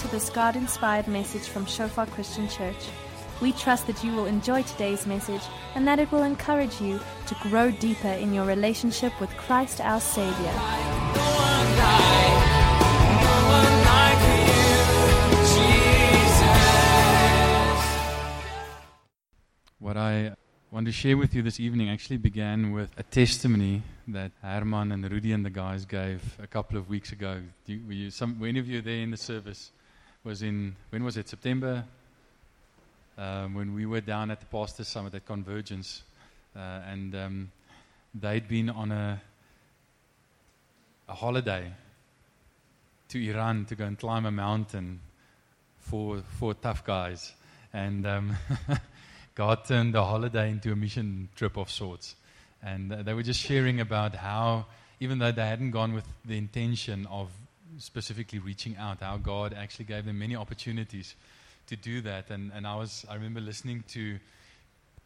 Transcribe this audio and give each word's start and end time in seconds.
to 0.00 0.08
this 0.08 0.30
God 0.30 0.56
inspired 0.56 1.06
message 1.08 1.42
from 1.42 1.66
Shofar 1.66 2.06
Christian 2.06 2.48
Church. 2.48 2.88
We 3.42 3.52
trust 3.52 3.86
that 3.86 4.02
you 4.02 4.12
will 4.12 4.24
enjoy 4.24 4.62
today's 4.62 5.06
message 5.06 5.42
and 5.74 5.86
that 5.86 5.98
it 5.98 6.10
will 6.10 6.22
encourage 6.22 6.80
you 6.80 6.98
to 7.26 7.34
grow 7.42 7.70
deeper 7.70 8.08
in 8.08 8.32
your 8.32 8.46
relationship 8.46 9.12
with 9.20 9.28
Christ 9.36 9.78
our 9.78 10.00
Savior. 10.00 10.52
What 19.78 19.98
I 19.98 20.32
want 20.70 20.86
to 20.86 20.92
share 20.92 21.18
with 21.18 21.34
you 21.34 21.42
this 21.42 21.60
evening 21.60 21.90
actually 21.90 22.16
began 22.16 22.72
with 22.72 22.90
a 22.96 23.02
testimony 23.02 23.82
that 24.08 24.32
Herman 24.40 24.92
and 24.92 25.10
Rudy 25.10 25.32
and 25.32 25.44
the 25.44 25.50
guys 25.50 25.84
gave 25.84 26.38
a 26.42 26.46
couple 26.46 26.78
of 26.78 26.88
weeks 26.88 27.12
ago. 27.12 27.42
You, 27.66 27.82
were 27.86 27.92
you, 27.92 28.10
some, 28.10 28.40
were 28.40 28.46
any 28.46 28.60
of 28.60 28.66
you 28.66 28.80
there 28.80 29.02
in 29.02 29.10
the 29.10 29.18
service? 29.18 29.72
Was 30.22 30.42
in 30.42 30.76
when 30.90 31.02
was 31.02 31.16
it? 31.16 31.30
September. 31.30 31.82
Um, 33.16 33.54
when 33.54 33.74
we 33.74 33.86
were 33.86 34.02
down 34.02 34.30
at 34.30 34.40
the 34.40 34.46
Pastor 34.46 34.84
Summit 34.84 35.14
at 35.14 35.24
Convergence, 35.24 36.02
uh, 36.54 36.82
and 36.86 37.14
um, 37.14 37.50
they'd 38.14 38.46
been 38.46 38.68
on 38.68 38.92
a 38.92 39.22
a 41.08 41.14
holiday 41.14 41.72
to 43.08 43.30
Iran 43.30 43.64
to 43.66 43.74
go 43.74 43.86
and 43.86 43.98
climb 43.98 44.26
a 44.26 44.30
mountain 44.30 45.00
for 45.78 46.22
for 46.38 46.52
tough 46.52 46.84
guys, 46.84 47.32
and 47.72 48.06
um, 48.06 48.36
God 49.34 49.64
turned 49.64 49.94
the 49.94 50.04
holiday 50.04 50.50
into 50.50 50.70
a 50.70 50.76
mission 50.76 51.30
trip 51.34 51.56
of 51.56 51.70
sorts. 51.70 52.14
And 52.62 52.92
uh, 52.92 53.02
they 53.02 53.14
were 53.14 53.22
just 53.22 53.40
sharing 53.40 53.80
about 53.80 54.14
how, 54.14 54.66
even 55.00 55.18
though 55.18 55.32
they 55.32 55.46
hadn't 55.46 55.70
gone 55.70 55.94
with 55.94 56.04
the 56.26 56.36
intention 56.36 57.06
of 57.06 57.30
specifically 57.80 58.38
reaching 58.38 58.76
out, 58.76 59.00
how 59.00 59.16
God 59.16 59.54
actually 59.54 59.86
gave 59.86 60.04
them 60.04 60.18
many 60.18 60.36
opportunities 60.36 61.14
to 61.66 61.76
do 61.76 62.00
that. 62.02 62.30
And, 62.30 62.52
and 62.54 62.66
I 62.66 62.76
was, 62.76 63.06
I 63.10 63.14
remember 63.14 63.40
listening 63.40 63.84
to, 63.88 64.18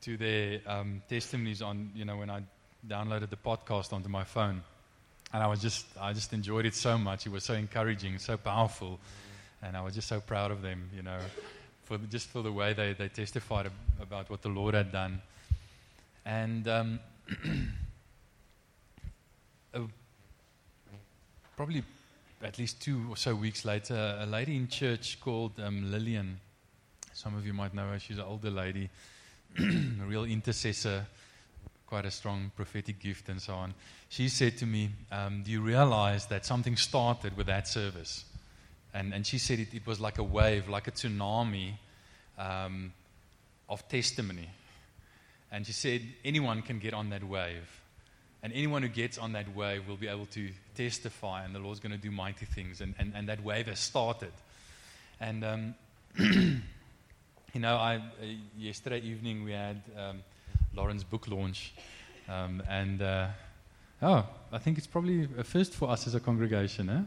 to 0.02 0.16
their 0.16 0.60
um, 0.66 1.02
testimonies 1.08 1.62
on, 1.62 1.90
you 1.94 2.04
know, 2.04 2.16
when 2.16 2.30
I 2.30 2.42
downloaded 2.88 3.30
the 3.30 3.36
podcast 3.36 3.92
onto 3.92 4.08
my 4.08 4.24
phone. 4.24 4.62
And 5.32 5.42
I 5.42 5.46
was 5.46 5.60
just, 5.60 5.86
I 6.00 6.12
just 6.12 6.32
enjoyed 6.32 6.66
it 6.66 6.74
so 6.74 6.98
much. 6.98 7.26
It 7.26 7.32
was 7.32 7.44
so 7.44 7.54
encouraging, 7.54 8.18
so 8.18 8.36
powerful. 8.36 8.98
And 9.62 9.76
I 9.76 9.82
was 9.82 9.94
just 9.94 10.08
so 10.08 10.20
proud 10.20 10.50
of 10.50 10.62
them, 10.62 10.90
you 10.94 11.02
know, 11.02 11.18
for 11.84 11.96
the, 11.98 12.06
just 12.06 12.28
for 12.28 12.42
the 12.42 12.52
way 12.52 12.72
they, 12.72 12.92
they 12.92 13.08
testified 13.08 13.66
ab- 13.66 13.72
about 14.02 14.30
what 14.30 14.42
the 14.42 14.48
Lord 14.48 14.74
had 14.74 14.92
done. 14.92 15.20
And 16.24 16.68
um, 16.68 17.00
uh, 19.74 19.80
probably 21.56 21.82
at 22.44 22.58
least 22.58 22.80
two 22.80 23.06
or 23.08 23.16
so 23.16 23.34
weeks 23.34 23.64
later, 23.64 24.18
a 24.20 24.26
lady 24.26 24.56
in 24.56 24.68
church 24.68 25.18
called 25.20 25.52
um, 25.60 25.90
Lillian, 25.90 26.40
some 27.12 27.36
of 27.36 27.46
you 27.46 27.52
might 27.52 27.74
know 27.74 27.88
her, 27.88 27.98
she's 27.98 28.18
an 28.18 28.24
older 28.24 28.50
lady, 28.50 28.90
a 29.58 30.04
real 30.06 30.24
intercessor, 30.24 31.06
quite 31.86 32.04
a 32.04 32.10
strong 32.10 32.50
prophetic 32.56 32.98
gift 32.98 33.28
and 33.28 33.40
so 33.40 33.54
on. 33.54 33.74
She 34.08 34.28
said 34.28 34.58
to 34.58 34.66
me, 34.66 34.90
um, 35.12 35.42
Do 35.44 35.50
you 35.50 35.60
realize 35.60 36.26
that 36.26 36.44
something 36.44 36.76
started 36.76 37.36
with 37.36 37.46
that 37.46 37.68
service? 37.68 38.24
And, 38.92 39.12
and 39.12 39.26
she 39.26 39.38
said 39.38 39.58
it, 39.58 39.74
it 39.74 39.86
was 39.86 40.00
like 40.00 40.18
a 40.18 40.22
wave, 40.22 40.68
like 40.68 40.86
a 40.86 40.92
tsunami 40.92 41.74
um, 42.38 42.92
of 43.68 43.86
testimony. 43.88 44.48
And 45.50 45.66
she 45.66 45.72
said, 45.72 46.02
anyone 46.24 46.62
can 46.62 46.78
get 46.78 46.94
on 46.94 47.10
that 47.10 47.22
wave. 47.24 47.80
And 48.44 48.52
anyone 48.52 48.82
who 48.82 48.88
gets 48.88 49.16
on 49.16 49.32
that 49.32 49.56
wave 49.56 49.88
will 49.88 49.96
be 49.96 50.06
able 50.06 50.26
to 50.26 50.50
testify, 50.74 51.44
and 51.46 51.54
the 51.54 51.58
Lord's 51.58 51.80
going 51.80 51.92
to 51.92 51.98
do 51.98 52.10
mighty 52.10 52.44
things. 52.44 52.82
And, 52.82 52.94
and, 52.98 53.14
and 53.16 53.26
that 53.30 53.42
wave 53.42 53.68
has 53.68 53.78
started. 53.78 54.32
And, 55.18 55.42
um, 55.42 55.74
you 56.18 56.60
know, 57.54 57.74
I, 57.74 57.96
uh, 57.96 58.00
yesterday 58.58 59.00
evening 59.00 59.44
we 59.44 59.52
had 59.52 59.80
um, 59.96 60.22
Lauren's 60.76 61.04
book 61.04 61.26
launch. 61.26 61.72
Um, 62.28 62.62
and, 62.68 63.00
uh, 63.00 63.28
oh, 64.02 64.26
I 64.52 64.58
think 64.58 64.76
it's 64.76 64.86
probably 64.86 65.26
a 65.38 65.44
first 65.44 65.72
for 65.72 65.88
us 65.88 66.06
as 66.06 66.14
a 66.14 66.20
congregation, 66.20 66.90
eh? 66.90 67.00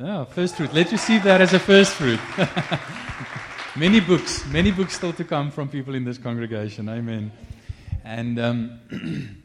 Yeah, 0.00 0.24
first 0.24 0.56
fruit. 0.56 0.72
Let's 0.72 0.90
receive 0.90 1.22
that 1.24 1.42
as 1.42 1.52
a 1.52 1.58
first 1.58 1.92
fruit. 1.92 2.18
many 3.76 4.00
books, 4.00 4.46
many 4.46 4.70
books 4.70 4.96
still 4.96 5.12
to 5.12 5.24
come 5.24 5.50
from 5.50 5.68
people 5.68 5.94
in 5.94 6.04
this 6.04 6.16
congregation. 6.16 6.88
Amen. 6.88 7.30
And 8.04 8.40
um, 8.40 9.34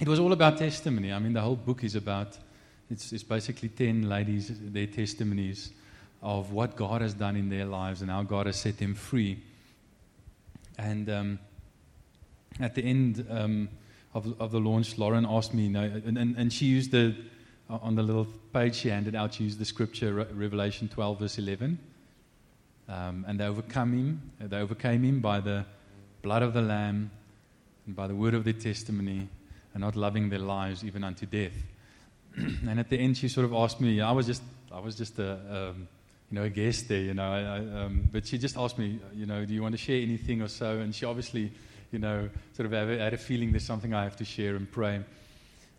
it 0.00 0.06
was 0.06 0.20
all 0.20 0.32
about 0.32 0.58
testimony. 0.58 1.12
I 1.12 1.18
mean, 1.18 1.32
the 1.32 1.40
whole 1.40 1.56
book 1.56 1.82
is 1.82 1.96
about, 1.96 2.38
it's, 2.88 3.12
it's 3.12 3.24
basically 3.24 3.68
10 3.68 4.08
ladies, 4.08 4.50
their 4.60 4.86
testimonies 4.86 5.72
of 6.22 6.52
what 6.52 6.76
God 6.76 7.02
has 7.02 7.14
done 7.14 7.36
in 7.36 7.48
their 7.48 7.64
lives 7.64 8.02
and 8.02 8.10
how 8.10 8.22
God 8.22 8.46
has 8.46 8.56
set 8.56 8.78
them 8.78 8.94
free. 8.94 9.42
And 10.78 11.10
um, 11.10 11.38
at 12.60 12.76
the 12.76 12.82
end 12.82 13.26
um, 13.28 13.68
of, 14.14 14.40
of 14.40 14.52
the 14.52 14.60
launch, 14.60 14.98
Lauren 14.98 15.26
asked 15.28 15.52
me, 15.52 15.64
you 15.64 15.70
know, 15.70 15.82
and, 15.82 16.16
and, 16.16 16.36
and 16.36 16.52
she 16.52 16.66
used 16.66 16.92
the, 16.92 17.16
on 17.68 17.96
the 17.96 18.02
little 18.02 18.26
page 18.52 18.76
she 18.76 18.90
handed 18.90 19.16
out, 19.16 19.34
she 19.34 19.44
used 19.44 19.58
the 19.58 19.64
scripture, 19.64 20.14
Revelation 20.32 20.88
12, 20.88 21.18
verse 21.18 21.38
11. 21.38 21.78
Um, 22.88 23.24
and 23.28 23.38
they 23.38 23.44
overcome 23.44 23.92
him, 23.92 24.30
they 24.40 24.58
overcame 24.58 25.02
him 25.02 25.20
by 25.20 25.40
the 25.40 25.64
blood 26.22 26.42
of 26.42 26.54
the 26.54 26.62
Lamb 26.62 27.10
and 27.86 27.96
by 27.96 28.06
the 28.06 28.14
word 28.14 28.34
of 28.34 28.44
their 28.44 28.54
testimony 28.54 29.28
and 29.78 29.84
not 29.84 29.94
loving 29.94 30.28
their 30.28 30.40
lives 30.40 30.82
even 30.82 31.04
unto 31.04 31.24
death. 31.24 31.52
and 32.36 32.80
at 32.80 32.90
the 32.90 32.98
end, 32.98 33.16
she 33.16 33.28
sort 33.28 33.44
of 33.44 33.54
asked 33.54 33.80
me, 33.80 34.00
I 34.00 34.10
was 34.10 34.26
just, 34.26 34.42
I 34.72 34.80
was 34.80 34.96
just 34.96 35.20
a, 35.20 35.70
um, 35.70 35.86
you 36.28 36.34
know, 36.34 36.42
a 36.42 36.50
guest 36.50 36.88
there, 36.88 37.00
you 37.00 37.14
know, 37.14 37.30
I, 37.30 37.84
um, 37.84 38.08
but 38.10 38.26
she 38.26 38.38
just 38.38 38.56
asked 38.56 38.76
me, 38.76 38.98
you 39.14 39.24
know, 39.24 39.44
do 39.44 39.54
you 39.54 39.62
want 39.62 39.74
to 39.74 39.78
share 39.78 40.02
anything 40.02 40.42
or 40.42 40.48
so? 40.48 40.80
And 40.80 40.92
she 40.92 41.06
obviously, 41.06 41.52
you 41.92 42.00
know, 42.00 42.28
sort 42.54 42.66
of 42.66 42.72
had 42.72 43.14
a 43.14 43.16
feeling 43.16 43.52
there's 43.52 43.62
something 43.62 43.94
I 43.94 44.02
have 44.02 44.16
to 44.16 44.24
share 44.24 44.56
and 44.56 44.68
pray. 44.68 45.00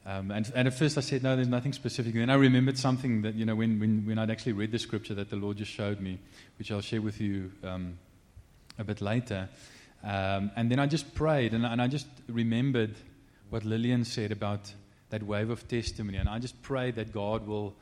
Um, 0.06 0.32
and, 0.32 0.50
and, 0.56 0.70
at 0.70 0.74
first 0.74 0.98
I 0.98 1.02
said, 1.02 1.22
no, 1.22 1.36
there's 1.36 1.50
nothing 1.50 1.74
specific. 1.74 2.14
And 2.14 2.22
then 2.22 2.30
I 2.30 2.36
remembered 2.36 2.78
something 2.78 3.24
that, 3.24 3.36
you 3.36 3.44
know, 3.44 3.56
when, 3.56 3.82
when, 3.82 4.06
when, 4.06 4.18
I'd 4.18 4.32
actually 4.32 4.54
read 4.54 4.72
the 4.72 4.80
scripture 4.80 5.14
that 5.16 5.30
the 5.30 5.36
Lord 5.36 5.58
just 5.58 5.72
showed 5.72 6.00
me, 6.00 6.20
which 6.58 6.72
I'll 6.72 6.80
share 6.80 7.02
with 7.02 7.20
you 7.20 7.52
um, 7.66 8.00
a 8.78 8.86
bit 8.86 9.02
later. 9.02 9.50
Um, 10.06 10.52
and 10.56 10.72
then 10.72 10.80
I 10.80 10.86
just 10.86 11.14
prayed, 11.14 11.54
and, 11.54 11.66
and, 11.66 11.82
I 11.82 11.88
just 11.88 12.08
remembered 12.30 12.96
what 13.50 13.66
Lillian 13.66 14.06
said 14.06 14.32
about 14.32 14.74
that 15.10 15.24
wave 15.24 15.50
of 15.50 15.68
testimony. 15.68 16.18
And 16.18 16.30
I 16.30 16.40
just 16.40 16.62
pray 16.62 16.92
that 16.92 17.12
God 17.12 17.48
will, 17.48 17.76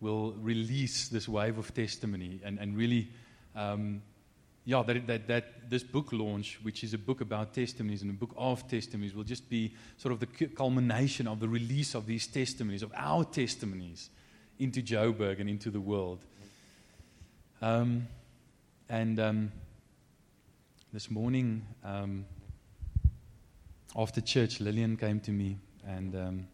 will 0.00 0.32
release 0.32 1.08
this 1.08 1.28
wave 1.28 1.58
of 1.58 1.72
testimony 1.74 2.40
and, 2.44 2.58
and 2.58 2.76
really 2.76 3.08
um, 3.54 4.02
yeah, 4.66 4.82
that, 4.82 5.06
that, 5.06 5.28
that 5.28 5.70
this 5.70 5.82
book 5.82 6.12
launch, 6.12 6.58
which 6.62 6.84
is 6.84 6.94
a 6.94 6.98
book 6.98 7.20
about 7.20 7.52
testimonies 7.52 8.00
and 8.00 8.10
a 8.10 8.14
book 8.14 8.34
of 8.36 8.66
testimonies, 8.66 9.14
will 9.14 9.24
just 9.24 9.48
be 9.50 9.74
sort 9.98 10.12
of 10.12 10.20
the 10.20 10.26
culmination 10.48 11.28
of 11.28 11.38
the 11.38 11.48
release 11.48 11.94
of 11.94 12.06
these 12.06 12.26
testimonies, 12.26 12.82
of 12.82 12.90
our 12.96 13.24
testimonies, 13.24 14.08
into 14.58 14.80
Joburg 14.80 15.40
and 15.40 15.50
into 15.50 15.70
the 15.70 15.80
world. 15.80 16.24
Um, 17.60 18.08
and 18.88 19.20
um, 19.20 19.52
this 20.92 21.10
morning, 21.10 21.66
um, 21.84 22.24
after 23.96 24.20
church, 24.20 24.60
Lillian 24.60 24.96
came 24.96 25.20
to 25.20 25.30
me 25.30 25.58
and, 25.86 26.14
um, 26.14 26.48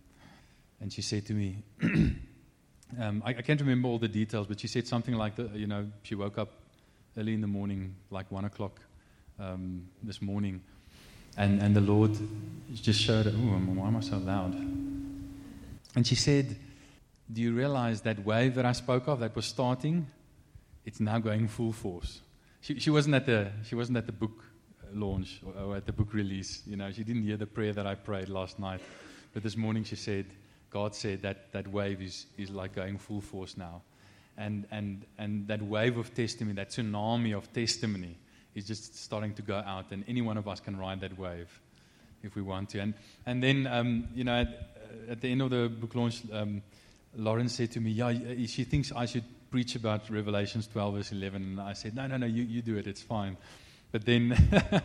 and 0.81 0.93
she 0.93 1.03
said 1.03 1.27
to 1.27 1.33
me, 1.33 1.63
um, 1.83 3.23
I, 3.25 3.31
I 3.31 3.43
can't 3.43 3.61
remember 3.61 3.89
all 3.89 3.99
the 3.99 4.09
details, 4.09 4.47
but 4.47 4.61
she 4.61 4.67
said 4.69 4.87
something 4.87 5.15
like, 5.15 5.37
the, 5.37 5.51
you 5.55 5.67
know, 5.67 5.87
she 6.03 6.15
woke 6.15 6.39
up 6.39 6.51
early 7.17 7.35
in 7.35 7.41
the 7.41 7.47
morning, 7.47 7.95
like 8.11 8.31
one 8.31 8.45
o'clock 8.45 8.81
um, 9.39 9.87
this 10.03 10.21
morning, 10.21 10.61
and, 11.37 11.61
and 11.61 11.75
the 11.75 11.81
Lord 11.81 12.13
just 12.75 13.01
showed 13.01 13.27
her, 13.27 13.33
oh, 13.35 13.59
why 13.75 13.87
am 13.87 13.97
I 13.97 14.01
so 14.01 14.19
loud? 14.19 14.55
And 15.95 16.07
she 16.07 16.15
said, 16.15 16.57
Do 17.33 17.41
you 17.41 17.53
realize 17.53 18.03
that 18.03 18.25
wave 18.25 18.55
that 18.57 18.67
I 18.67 18.73
spoke 18.73 19.09
of 19.09 19.21
that 19.21 19.35
was 19.35 19.47
starting? 19.47 20.07
It's 20.85 21.01
now 21.01 21.19
going 21.19 21.49
full 21.49 21.73
force. 21.73 22.21
She, 22.61 22.79
she, 22.79 22.91
wasn't, 22.91 23.15
at 23.15 23.27
the, 23.27 23.51
she 23.65 23.75
wasn't 23.75 23.99
at 23.99 24.07
the 24.07 24.13
book 24.13 24.45
launch 24.93 25.41
or, 25.57 25.77
at 25.77 25.87
the 25.87 25.93
book 25.93 26.13
release. 26.13 26.63
You 26.67 26.77
know, 26.77 26.91
she 26.93 27.05
didn't 27.05 27.23
hear 27.23 27.37
the 27.37 27.47
prayer 27.47 27.73
that 27.73 27.87
I 27.87 27.95
prayed 27.95 28.29
last 28.29 28.59
night. 28.59 28.81
But 29.33 29.43
this 29.43 29.57
morning 29.57 29.85
she 29.85 29.97
said, 29.97 30.27
God 30.71 30.95
said 30.95 31.23
that 31.23 31.53
that 31.53 31.69
wave 31.69 32.01
is, 32.01 32.27
is 32.37 32.51
like 32.51 32.75
going 32.75 32.99
full 32.99 33.21
force 33.21 33.57
now 33.57 33.83
and, 34.41 34.67
and, 34.71 35.05
and 35.19 35.47
that 35.49 35.63
wave 35.63 35.99
of 35.99 36.15
testimony, 36.15 36.55
that 36.57 36.71
tsunami 36.71 37.37
of 37.37 37.53
testimony, 37.53 38.17
is 38.55 38.67
just 38.67 38.97
starting 38.97 39.35
to 39.35 39.43
go 39.43 39.57
out, 39.57 39.93
and 39.93 40.03
any 40.09 40.23
one 40.23 40.37
of 40.37 40.49
us 40.49 40.59
can 40.61 40.77
ride 40.77 41.01
that 41.03 41.17
wave 41.19 41.61
if 42.23 42.35
we 42.35 42.43
want 42.43 42.71
to. 42.71 42.81
And, 42.81 42.95
and 43.27 43.43
then, 43.43 43.67
um, 43.67 44.09
you 44.15 44.25
know, 44.25 44.41
at, 44.41 44.49
at, 45.09 45.21
the 45.21 45.31
end 45.31 45.43
of 45.43 45.51
the 45.51 45.69
book 45.69 45.95
launch, 45.95 46.23
um, 46.33 46.63
Lauren 47.15 47.49
said 47.49 47.71
to 47.73 47.81
me, 47.81 47.91
Yeah, 47.91 48.13
she 48.47 48.65
thinks 48.65 48.93
I 48.93 49.07
should 49.07 49.25
preach 49.51 49.77
about 49.77 50.09
Revelations 50.11 50.67
12, 50.67 50.95
verse 50.95 51.13
11. 51.13 51.43
And 51.43 51.61
I 51.61 51.75
said, 51.75 51.95
No, 51.95 52.07
no, 52.07 52.17
no, 52.17 52.27
you, 52.27 52.43
you 52.43 52.63
do 52.63 52.77
it, 52.77 52.87
it's 52.87 53.03
fine. 53.03 53.37
But 53.93 54.05
then 54.05 54.33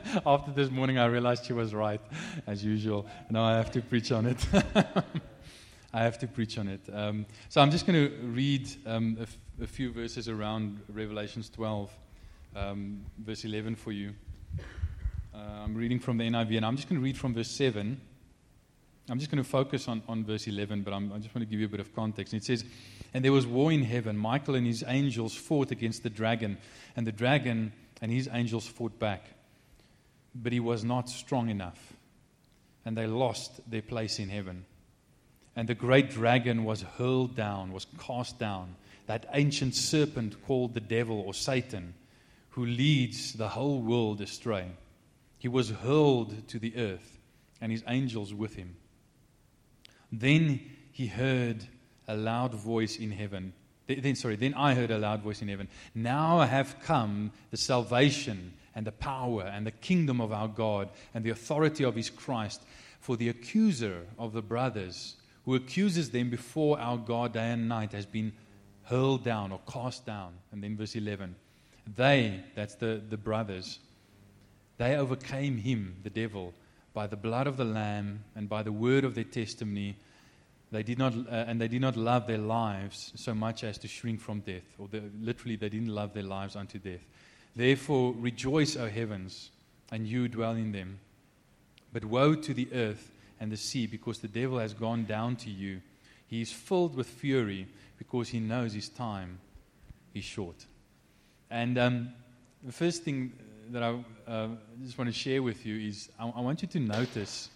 after 0.26 0.52
this 0.52 0.72
morning, 0.72 0.98
I 0.98 1.06
realized 1.06 1.46
she 1.46 1.54
was 1.54 1.74
right, 1.74 2.02
as 2.48 2.64
usual. 2.64 3.06
Now 3.30 3.44
I 3.44 3.58
have 3.58 3.72
to 3.72 3.82
preach 3.82 4.12
on 4.12 4.26
it. 4.26 4.46
I 5.94 6.04
have 6.04 6.18
to 6.20 6.28
preach 6.28 6.58
on 6.58 6.68
it. 6.68 6.82
Um, 6.92 7.26
so 7.48 7.62
I'm 7.62 7.72
just 7.72 7.86
going 7.86 8.10
to 8.10 8.16
read 8.26 8.70
um, 8.86 9.16
a, 9.20 9.24
f- 9.24 9.38
a 9.62 9.68
few 9.68 9.94
verses 9.94 10.28
around 10.28 10.82
Revelations 10.90 11.50
12, 11.50 11.90
um, 12.56 13.06
verse 13.18 13.46
11 13.46 13.76
for 13.76 13.92
you. 13.92 14.14
Uh, 15.34 15.38
I'm 15.64 15.76
reading 15.76 16.00
from 16.00 16.18
the 16.18 16.26
NIV, 16.26 16.58
and 16.58 16.66
I'm 16.66 16.76
just 16.76 16.90
going 16.90 17.00
to 17.00 17.04
read 17.04 17.18
from 17.18 17.34
verse 17.34 17.52
7. 17.52 18.02
I'm 19.08 19.20
just 19.20 19.30
going 19.30 19.42
to 19.42 19.50
focus 19.50 19.88
on, 19.88 20.02
on 20.10 20.26
verse 20.26 20.48
11, 20.48 20.82
but 20.82 20.94
I'm, 20.94 21.14
I 21.14 21.20
just 21.20 21.34
want 21.36 21.48
to 21.48 21.50
give 21.50 21.60
you 21.60 21.68
a 21.68 21.70
bit 21.70 21.80
of 21.80 21.96
context. 21.96 22.34
And 22.34 22.42
it 22.42 22.46
says, 22.46 22.66
And 23.14 23.24
there 23.24 23.32
was 23.32 23.46
war 23.46 23.72
in 23.72 23.84
heaven. 23.84 24.18
Michael 24.18 24.56
and 24.56 24.66
his 24.66 24.84
angels 24.88 25.36
fought 25.36 25.70
against 25.72 26.04
the 26.04 26.10
dragon, 26.10 26.58
and 26.96 27.06
the 27.06 27.12
dragon 27.12 27.72
and 28.02 28.12
his 28.12 28.30
angels 28.32 28.68
fought 28.68 28.98
back. 29.00 29.24
But 30.34 30.52
he 30.52 30.60
was 30.60 30.84
not 30.84 31.10
strong 31.10 31.50
enough, 31.50 31.94
and 32.84 32.98
they 32.98 33.08
lost 33.08 33.70
their 33.70 33.82
place 33.82 34.20
in 34.20 34.30
heaven. 34.30 34.66
And 35.56 35.70
the 35.70 35.76
great 35.76 36.10
dragon 36.10 36.66
was 36.66 36.82
hurled 36.82 37.36
down, 37.36 37.72
was 37.72 37.88
cast 38.00 38.38
down, 38.38 38.76
that 39.08 39.28
ancient 39.34 39.76
serpent 39.76 40.44
called 40.46 40.74
the 40.74 40.82
devil 40.82 41.22
or 41.22 41.34
Satan, 41.34 41.94
who 42.50 42.66
leads 42.66 43.34
the 43.34 43.50
whole 43.50 43.82
world 43.82 44.22
astray. 44.22 44.68
He 45.40 45.48
was 45.48 45.70
hurled 45.70 46.48
to 46.50 46.60
the 46.60 46.76
earth, 46.78 47.18
and 47.62 47.72
his 47.72 47.84
angels 47.88 48.34
with 48.34 48.56
him. 48.56 48.76
Then 50.12 50.60
he 50.92 51.08
heard 51.08 51.66
a 52.08 52.16
loud 52.16 52.54
voice 52.54 52.98
in 52.98 53.12
heaven. 53.12 53.54
Then, 53.88 54.16
sorry, 54.16 54.36
then 54.36 54.54
I 54.56 54.74
heard 54.74 54.92
a 54.92 54.98
loud 54.98 55.22
voice 55.22 55.42
in 55.42 55.48
heaven. 55.48 55.68
Now 55.94 56.40
have 56.40 56.80
come 56.82 57.32
the 57.52 57.58
salvation 57.58 58.54
and 58.74 58.86
the 58.86 58.92
power 58.92 59.44
and 59.44 59.66
the 59.66 59.72
kingdom 59.72 60.20
of 60.20 60.32
our 60.32 60.48
God 60.48 60.90
and 61.14 61.24
the 61.24 61.30
authority 61.30 61.84
of 61.84 61.96
his 61.96 62.10
Christ. 62.10 62.64
For 63.00 63.16
the 63.16 63.30
accuser 63.30 64.08
of 64.18 64.34
the 64.34 64.42
brothers 64.42 65.16
who 65.46 65.54
accuses 65.54 66.10
them 66.10 66.30
before 66.30 66.80
our 66.80 66.98
God 66.98 67.34
day 67.34 67.52
and 67.52 67.70
night 67.70 67.92
has 67.92 68.06
been 68.06 68.34
hurled 68.84 69.24
down 69.24 69.52
or 69.52 69.60
cast 69.72 70.06
down. 70.06 70.34
And 70.52 70.64
then 70.64 70.76
verse 70.76 70.96
11 70.96 71.36
they, 71.96 72.44
that's 72.56 72.76
the, 72.76 73.02
the 73.10 73.18
brothers, 73.18 73.80
they 74.78 74.96
overcame 74.96 75.58
him, 75.58 75.98
the 76.04 76.10
devil, 76.10 76.54
by 76.94 77.08
the 77.08 77.16
blood 77.16 77.46
of 77.46 77.58
the 77.58 77.66
Lamb 77.66 78.24
and 78.36 78.50
by 78.50 78.64
the 78.64 78.72
word 78.72 79.04
of 79.04 79.14
their 79.16 79.24
testimony. 79.24 79.96
They 80.76 80.84
did 80.84 81.00
not, 81.00 81.14
uh, 81.14 81.46
and 81.48 81.62
they 81.62 81.70
did 81.70 81.80
not 81.80 81.96
love 81.96 82.28
their 82.28 82.38
lives 82.38 83.14
so 83.16 83.34
much 83.34 83.64
as 83.64 83.78
to 83.78 83.88
shrink 83.88 84.20
from 84.20 84.42
death. 84.42 84.66
Or 84.78 84.90
the, 84.90 85.04
literally, 85.22 85.56
they 85.56 85.70
didn't 85.70 85.88
love 85.88 86.14
their 86.14 86.24
lives 86.24 86.58
unto 86.58 86.80
death. 86.80 87.00
Therefore, 87.56 88.14
rejoice, 88.18 88.76
O 88.76 88.90
heavens, 88.90 89.52
and 89.90 90.06
you 90.06 90.28
dwell 90.28 90.52
in 90.52 90.74
them. 90.74 91.00
But 91.94 92.04
woe 92.04 92.36
to 92.36 92.54
the 92.54 92.68
earth 92.74 93.10
and 93.40 93.50
the 93.50 93.56
sea, 93.56 93.88
because 93.88 94.20
the 94.20 94.28
devil 94.28 94.60
has 94.60 94.74
gone 94.74 95.06
down 95.06 95.38
to 95.38 95.50
you. 95.50 95.80
He 96.28 96.42
is 96.42 96.52
filled 96.52 96.94
with 96.96 97.08
fury, 97.08 97.70
because 97.98 98.28
he 98.28 98.42
knows 98.42 98.74
his 98.74 98.90
time 98.90 99.40
is 100.14 100.26
short. 100.26 100.66
And 101.50 101.78
um, 101.78 102.10
the 102.64 102.74
first 102.74 103.04
thing 103.04 103.32
that 103.72 103.82
I 103.82 104.04
uh, 104.28 104.48
just 104.84 104.98
want 104.98 105.10
to 105.10 105.18
share 105.18 105.42
with 105.42 105.66
you 105.66 105.88
is 105.88 106.10
I, 106.20 106.28
I 106.28 106.42
want 106.42 106.62
you 106.64 106.68
to 106.68 106.80
notice 106.82 107.48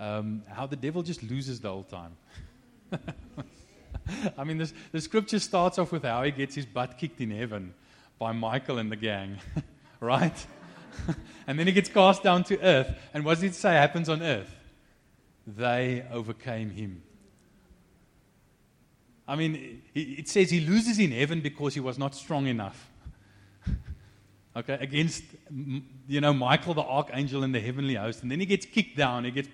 um, 0.00 0.42
how 0.48 0.66
the 0.66 0.74
devil 0.74 1.04
just 1.04 1.22
loses 1.22 1.60
the 1.60 1.70
whole 1.70 1.84
time. 1.84 2.16
I 4.38 4.44
mean, 4.44 4.58
this, 4.58 4.72
the 4.92 5.00
scripture 5.00 5.38
starts 5.38 5.78
off 5.78 5.92
with 5.92 6.04
how 6.04 6.22
he 6.22 6.30
gets 6.30 6.54
his 6.54 6.66
butt 6.66 6.98
kicked 6.98 7.20
in 7.20 7.30
heaven 7.30 7.74
by 8.18 8.32
Michael 8.32 8.78
and 8.78 8.90
the 8.90 8.96
gang, 8.96 9.38
right? 10.00 10.46
and 11.46 11.58
then 11.58 11.66
he 11.66 11.72
gets 11.72 11.88
cast 11.88 12.22
down 12.22 12.44
to 12.44 12.60
earth. 12.60 12.94
And 13.12 13.24
what 13.24 13.34
does 13.34 13.42
it 13.42 13.54
say 13.54 13.72
happens 13.74 14.08
on 14.08 14.22
earth? 14.22 14.54
They 15.46 16.04
overcame 16.10 16.70
him. 16.70 17.02
I 19.28 19.34
mean, 19.34 19.82
it 19.94 20.28
says 20.28 20.50
he 20.50 20.60
loses 20.60 20.98
in 21.00 21.10
heaven 21.10 21.40
because 21.40 21.74
he 21.74 21.80
was 21.80 21.98
not 21.98 22.14
strong 22.14 22.46
enough. 22.46 22.90
okay, 24.56 24.78
against, 24.80 25.24
you 26.06 26.20
know, 26.20 26.32
Michael 26.32 26.74
the 26.74 26.82
archangel 26.82 27.42
in 27.42 27.50
the 27.50 27.60
heavenly 27.60 27.94
host. 27.94 28.22
And 28.22 28.30
then 28.30 28.38
he 28.38 28.46
gets 28.46 28.66
kicked 28.66 28.96
down, 28.96 29.24
he 29.24 29.32
gets 29.32 29.48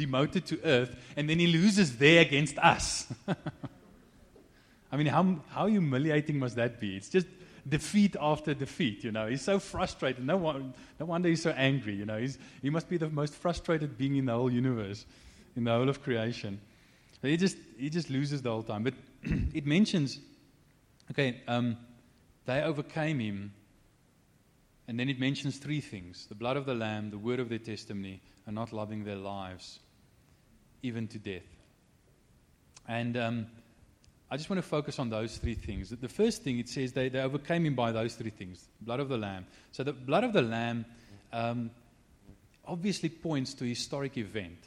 demoted 0.00 0.46
to 0.46 0.60
earth, 0.64 0.96
and 1.16 1.28
then 1.28 1.38
he 1.38 1.46
loses 1.46 1.96
there 1.96 2.22
against 2.22 2.58
us. 2.58 3.06
I 4.92 4.96
mean, 4.96 5.06
how, 5.06 5.36
how 5.50 5.66
humiliating 5.66 6.38
must 6.38 6.56
that 6.56 6.80
be? 6.80 6.96
It's 6.96 7.08
just 7.08 7.26
defeat 7.68 8.16
after 8.20 8.54
defeat, 8.54 9.04
you 9.04 9.12
know. 9.12 9.28
He's 9.28 9.42
so 9.42 9.58
frustrated. 9.58 10.24
No, 10.24 10.36
one, 10.36 10.74
no 10.98 11.06
wonder 11.06 11.28
he's 11.28 11.42
so 11.42 11.50
angry, 11.50 11.94
you 11.94 12.06
know. 12.06 12.18
He's, 12.18 12.38
he 12.62 12.70
must 12.70 12.88
be 12.88 12.96
the 12.96 13.08
most 13.08 13.34
frustrated 13.34 13.96
being 13.98 14.16
in 14.16 14.26
the 14.26 14.32
whole 14.32 14.50
universe, 14.50 15.06
in 15.56 15.64
the 15.64 15.70
whole 15.70 15.88
of 15.88 16.02
creation. 16.02 16.60
He 17.22 17.36
just, 17.36 17.58
he 17.78 17.90
just 17.90 18.08
loses 18.08 18.40
the 18.42 18.50
whole 18.50 18.62
time. 18.62 18.82
But 18.82 18.94
it 19.54 19.66
mentions, 19.66 20.18
okay, 21.10 21.42
um, 21.46 21.76
they 22.46 22.62
overcame 22.62 23.20
him. 23.20 23.52
And 24.88 24.98
then 24.98 25.08
it 25.08 25.20
mentions 25.20 25.58
three 25.58 25.80
things 25.80 26.26
the 26.26 26.34
blood 26.34 26.56
of 26.56 26.66
the 26.66 26.74
Lamb, 26.74 27.10
the 27.10 27.18
word 27.18 27.38
of 27.38 27.48
their 27.48 27.58
testimony, 27.58 28.20
and 28.46 28.56
not 28.56 28.72
loving 28.72 29.04
their 29.04 29.16
lives, 29.16 29.78
even 30.82 31.08
to 31.08 31.18
death. 31.18 31.42
And 32.88 33.16
um, 33.16 33.46
I 34.30 34.36
just 34.36 34.48
want 34.48 34.62
to 34.62 34.68
focus 34.68 34.98
on 34.98 35.10
those 35.10 35.36
three 35.36 35.54
things. 35.54 35.90
The 35.90 36.08
first 36.08 36.42
thing, 36.42 36.58
it 36.58 36.68
says 36.68 36.92
they, 36.92 37.08
they 37.08 37.20
overcame 37.20 37.66
him 37.66 37.74
by 37.74 37.92
those 37.92 38.14
three 38.14 38.30
things 38.30 38.68
blood 38.80 39.00
of 39.00 39.08
the 39.08 39.18
Lamb. 39.18 39.46
So 39.72 39.82
the 39.82 39.92
blood 39.92 40.24
of 40.24 40.32
the 40.32 40.42
Lamb 40.42 40.84
um, 41.32 41.70
obviously 42.64 43.08
points 43.08 43.54
to 43.54 43.64
a 43.64 43.68
historic 43.68 44.16
event. 44.16 44.58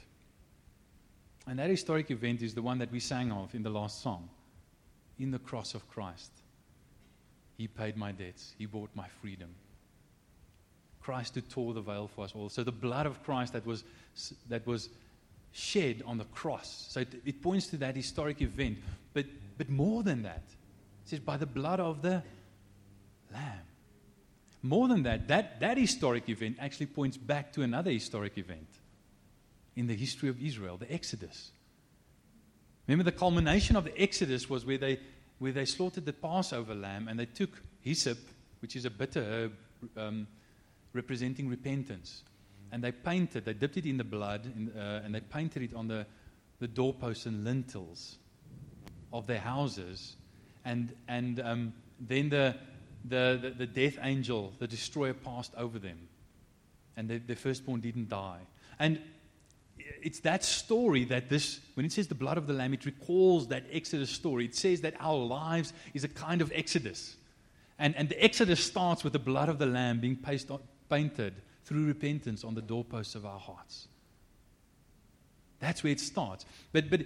And 1.48 1.60
that 1.60 1.70
historic 1.70 2.12
event 2.12 2.42
is 2.42 2.54
the 2.54 2.62
one 2.62 2.78
that 2.80 2.92
we 2.92 3.00
sang 3.00 3.32
of 3.32 3.54
in 3.54 3.64
the 3.64 3.70
last 3.70 4.02
song 4.02 4.30
in 5.20 5.32
the 5.32 5.40
cross 5.40 5.74
of 5.74 5.88
Christ. 5.90 6.32
He 7.58 7.68
paid 7.68 7.98
my 7.98 8.12
debts, 8.12 8.54
He 8.58 8.66
bought 8.66 8.90
my 8.96 9.08
freedom. 9.22 9.50
Christ 11.02 11.36
who 11.36 11.42
tore 11.42 11.74
the 11.74 11.82
veil 11.82 12.08
for 12.08 12.24
us 12.24 12.32
all. 12.34 12.50
So 12.50 12.64
the 12.64 12.72
blood 12.72 13.06
of 13.06 13.22
Christ 13.24 13.54
that 13.54 13.66
was, 13.66 13.84
that 14.48 14.66
was 14.66 14.90
shed 15.54 16.04
on 16.06 16.18
the 16.18 16.26
cross. 16.26 16.88
So 16.90 17.02
it, 17.02 17.22
it 17.24 17.42
points 17.42 17.68
to 17.68 17.78
that 17.78 17.96
historic 17.96 18.42
event. 18.42 18.80
But, 19.14 19.28
but 19.58 19.70
more 19.70 20.04
than 20.04 20.24
that, 20.24 20.44
it 21.06 21.10
says, 21.10 21.20
by 21.20 21.38
the 21.38 21.46
blood 21.46 21.80
of 21.80 22.02
the 22.02 22.24
Lamb. 23.32 23.62
More 24.62 24.88
than 24.88 25.04
that, 25.04 25.28
that, 25.28 25.60
that 25.60 25.78
historic 25.78 26.30
event 26.30 26.58
actually 26.60 26.86
points 26.88 27.18
back 27.18 27.52
to 27.54 27.62
another 27.64 27.92
historic 27.92 28.38
event 28.38 28.68
in 29.76 29.88
the 29.88 29.96
history 29.96 30.30
of 30.30 30.42
Israel, 30.42 30.78
the 30.78 30.92
Exodus. 30.92 31.52
Remember, 32.88 33.04
the 33.04 33.18
culmination 33.18 33.76
of 33.76 33.84
the 33.84 34.02
Exodus 34.02 34.50
was 34.50 34.66
where 34.66 34.78
they, 34.78 35.00
where 35.40 35.52
they 35.52 35.66
slaughtered 35.66 36.06
the 36.06 36.14
Passover 36.14 36.76
lamb 36.76 37.08
and 37.08 37.20
they 37.20 37.26
took 37.26 37.62
hyssop, 37.82 38.18
which 38.62 38.76
is 38.76 38.86
a 38.86 38.90
bitter 38.90 39.24
herb 39.24 39.54
um, 39.98 40.28
representing 40.94 41.50
repentance, 41.50 42.24
and 42.74 42.84
they 42.84 42.92
painted, 42.92 43.46
they 43.46 43.54
dipped 43.54 43.78
it 43.78 43.86
in 43.86 43.98
the 43.98 44.04
blood, 44.04 44.48
in, 44.48 44.72
uh, 44.76 45.04
and 45.06 45.14
they 45.14 45.20
painted 45.20 45.62
it 45.62 45.76
on 45.76 45.88
the, 45.88 46.08
the 46.60 46.68
doorposts 46.68 47.28
and 47.28 47.46
lintels 47.46 48.18
of 49.14 49.28
their 49.28 49.40
houses. 49.40 50.16
And, 50.66 50.92
and 51.08 51.40
um, 51.40 51.74
then 52.00 52.30
the, 52.30 52.56
the, 53.06 53.38
the, 53.40 53.50
the, 53.52 53.68
death 53.68 54.00
angel, 54.02 54.54
the 54.58 54.66
destroyer, 54.66 55.14
passed 55.14 55.54
over 55.56 55.78
them. 55.78 56.00
And 56.98 57.08
the, 57.08 57.20
the 57.20 57.36
firstborn 57.36 57.80
didn't 57.80 58.10
die. 58.10 58.40
And 58.80 59.00
it's 59.78 60.22
that 60.22 60.44
story 60.44 61.06
that 61.06 61.30
this, 61.30 61.60
when 61.76 61.86
it 61.86 61.92
says 61.92 62.08
the 62.08 62.16
blood 62.16 62.40
of 62.40 62.48
the 62.48 62.54
Lamb, 62.54 62.74
it 62.74 62.88
recalls 62.88 63.50
that 63.50 63.66
Exodus 63.72 64.10
story. 64.10 64.46
It 64.46 64.56
says 64.56 64.82
that 64.82 64.96
our 65.00 65.16
lives 65.16 65.74
is 65.94 66.04
a 66.04 66.08
kind 66.08 66.42
of 66.42 66.52
Exodus. 66.56 67.18
And, 67.78 67.96
and 67.96 68.10
the 68.10 68.24
Exodus 68.24 68.64
starts 68.64 69.04
with 69.04 69.14
the 69.14 69.20
blood 69.20 69.50
of 69.50 69.60
the 69.60 69.68
Lamb 69.68 70.00
being 70.00 70.18
on, 70.50 70.60
painted 70.90 71.36
through 71.66 71.86
repentance 71.86 72.44
on 72.44 72.56
the 72.56 72.62
doorposts 72.62 73.16
of 73.16 73.26
our 73.26 73.40
hearts. 73.40 73.88
That's 75.60 75.84
where 75.84 75.94
it 75.94 76.00
starts. 76.00 76.46
But, 76.72 76.90
but 76.90 77.02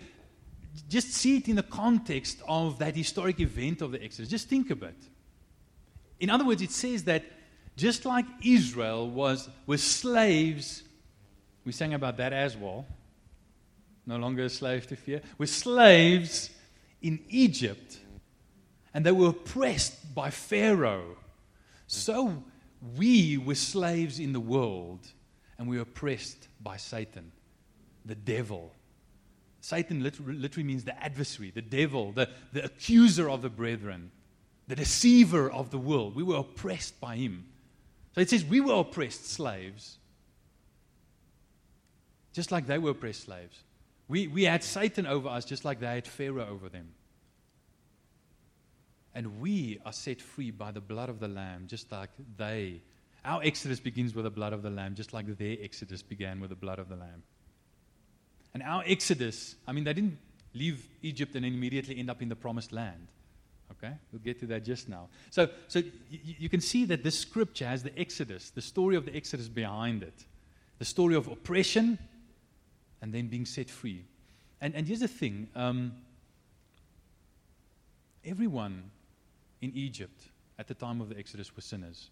just 0.89 1.11
see 1.11 1.37
it 1.37 1.47
in 1.47 1.55
the 1.55 1.63
context 1.63 2.41
of 2.47 2.79
that 2.79 2.95
historic 2.95 3.39
event 3.39 3.81
of 3.81 3.91
the 3.91 4.03
Exodus. 4.03 4.29
Just 4.29 4.49
think 4.49 4.71
of 4.71 4.81
it. 4.83 4.97
In 6.19 6.29
other 6.29 6.45
words, 6.45 6.61
it 6.61 6.71
says 6.71 7.03
that 7.03 7.23
just 7.75 8.05
like 8.05 8.25
Israel 8.43 9.07
was, 9.07 9.49
was 9.67 9.83
slaves 9.83 10.83
we 11.67 11.73
sang 11.73 11.93
about 11.93 12.15
that 12.15 12.31
as 12.31 12.55
well. 12.55 12.85
No 14.05 14.15
longer 14.15 14.45
a 14.45 14.49
slave 14.49 14.87
to 14.87 14.95
fear. 14.95 15.21
We're 15.37 15.47
slaves 15.47 16.49
in 17.01 17.19
Egypt, 17.27 17.99
and 18.93 19.05
they 19.05 19.11
were 19.11 19.31
oppressed 19.31 20.15
by 20.15 20.29
Pharaoh. 20.29 21.17
So 21.85 22.41
we 22.95 23.37
were 23.37 23.55
slaves 23.55 24.19
in 24.19 24.33
the 24.33 24.39
world, 24.39 25.07
and 25.57 25.67
we 25.67 25.77
were 25.77 25.83
oppressed 25.83 26.47
by 26.61 26.77
Satan, 26.77 27.31
the 28.05 28.15
devil. 28.15 28.73
Satan 29.61 30.03
literally, 30.03 30.35
literally 30.35 30.67
means 30.67 30.83
the 30.83 31.03
adversary, 31.03 31.51
the 31.51 31.61
devil, 31.61 32.11
the, 32.11 32.29
the 32.53 32.63
accuser 32.63 33.29
of 33.29 33.41
the 33.41 33.49
brethren, 33.49 34.11
the 34.67 34.75
deceiver 34.75 35.49
of 35.49 35.71
the 35.71 35.77
world. 35.77 36.15
We 36.15 36.23
were 36.23 36.37
oppressed 36.37 36.99
by 36.99 37.15
him. 37.15 37.45
So 38.13 38.21
it 38.21 38.29
says 38.29 38.45
we 38.45 38.61
were 38.61 38.73
oppressed 38.73 39.29
slaves 39.29 39.97
just 42.37 42.51
like 42.51 42.67
they 42.67 42.77
were 42.77 42.91
oppressed 42.91 43.23
slaves. 43.23 43.63
We, 44.07 44.27
we 44.27 44.43
had 44.43 44.63
Satan 44.63 45.07
over 45.07 45.27
us 45.27 45.43
just 45.43 45.65
like 45.65 45.79
they 45.79 45.87
had 45.87 46.05
Pharaoh 46.05 46.47
over 46.47 46.69
them. 46.69 46.89
And 49.17 49.41
we 49.41 49.79
are 49.83 49.93
set 49.93 50.21
free 50.21 50.51
by 50.51 50.69
the 50.69 50.79
blood 50.79 51.09
of 51.09 51.19
the 51.19 51.27
Lamb, 51.27 51.65
just 51.65 51.91
like 51.91 52.11
they. 52.37 52.83
Our 53.25 53.41
exodus 53.43 53.79
begins 53.79 54.13
with 54.13 54.25
the 54.25 54.29
blood 54.29 54.53
of 54.53 54.61
the 54.61 54.69
Lamb, 54.69 54.93
just 54.93 55.11
like 55.11 55.25
their 55.39 55.57
exodus 55.59 56.03
began 56.03 56.39
with 56.39 56.51
the 56.51 56.55
blood 56.55 56.77
of 56.77 56.87
the 56.87 56.97
Lamb. 56.97 57.23
And 58.53 58.61
our 58.61 58.83
exodus, 58.85 59.55
I 59.67 59.71
mean, 59.71 59.85
they 59.85 59.93
didn't 59.93 60.19
leave 60.53 60.87
Egypt 61.01 61.33
and 61.33 61.43
immediately 61.43 61.97
end 61.97 62.11
up 62.11 62.21
in 62.21 62.29
the 62.29 62.35
promised 62.35 62.71
land. 62.71 63.07
Okay? 63.71 63.91
We'll 64.11 64.21
get 64.21 64.39
to 64.41 64.45
that 64.45 64.63
just 64.63 64.87
now. 64.87 65.09
So, 65.31 65.49
so 65.67 65.81
y- 65.81 66.19
you 66.37 66.47
can 66.47 66.61
see 66.61 66.85
that 66.85 67.03
this 67.03 67.17
scripture 67.17 67.65
has 67.65 67.81
the 67.81 67.97
Exodus, 67.99 68.51
the 68.51 68.61
story 68.61 68.95
of 68.97 69.07
the 69.07 69.15
Exodus 69.15 69.47
behind 69.47 70.03
it. 70.03 70.25
The 70.77 70.85
story 70.85 71.15
of 71.15 71.27
oppression 71.27 71.97
and 73.01 73.11
then 73.11 73.29
being 73.29 73.47
set 73.47 73.67
free. 73.67 74.05
And, 74.61 74.75
and 74.75 74.85
here's 74.85 74.99
the 74.99 75.07
thing 75.07 75.49
um, 75.55 75.93
everyone 78.23 78.91
in 79.61 79.71
Egypt 79.73 80.29
at 80.59 80.67
the 80.67 80.73
time 80.73 81.01
of 81.01 81.09
the 81.09 81.17
Exodus 81.17 81.55
were 81.55 81.61
sinners. 81.61 82.09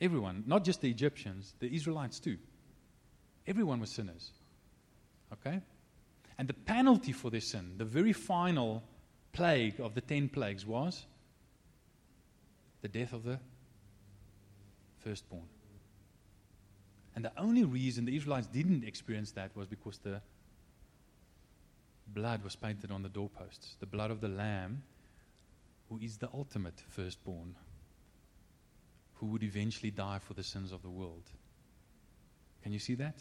Everyone, 0.00 0.44
not 0.46 0.64
just 0.64 0.80
the 0.80 0.90
Egyptians, 0.90 1.54
the 1.58 1.74
Israelites 1.74 2.18
too. 2.20 2.38
Everyone 3.46 3.80
was 3.80 3.90
sinners. 3.90 4.30
Okay? 5.32 5.60
And 6.38 6.48
the 6.48 6.54
penalty 6.54 7.12
for 7.12 7.30
their 7.30 7.40
sin, 7.40 7.74
the 7.76 7.84
very 7.84 8.12
final 8.12 8.82
plague 9.32 9.78
of 9.80 9.94
the 9.94 10.00
ten 10.00 10.28
plagues, 10.28 10.66
was 10.66 11.04
the 12.80 12.88
death 12.88 13.12
of 13.12 13.24
the 13.24 13.38
firstborn. 15.00 15.48
And 17.14 17.24
the 17.24 17.32
only 17.36 17.64
reason 17.64 18.04
the 18.04 18.16
Israelites 18.16 18.46
didn't 18.46 18.84
experience 18.84 19.32
that 19.32 19.54
was 19.54 19.66
because 19.66 19.98
the 19.98 20.22
blood 22.06 22.42
was 22.42 22.56
painted 22.56 22.90
on 22.90 23.02
the 23.02 23.08
doorposts 23.08 23.76
the 23.80 23.86
blood 23.86 24.10
of 24.10 24.20
the 24.20 24.28
Lamb, 24.28 24.82
who 25.90 25.98
is 25.98 26.16
the 26.18 26.28
ultimate 26.32 26.80
firstborn, 26.88 27.56
who 29.14 29.26
would 29.26 29.42
eventually 29.42 29.90
die 29.90 30.20
for 30.20 30.34
the 30.34 30.42
sins 30.42 30.72
of 30.72 30.82
the 30.82 30.88
world. 30.88 31.24
Can 32.62 32.72
you 32.72 32.78
see 32.78 32.94
that? 32.94 33.18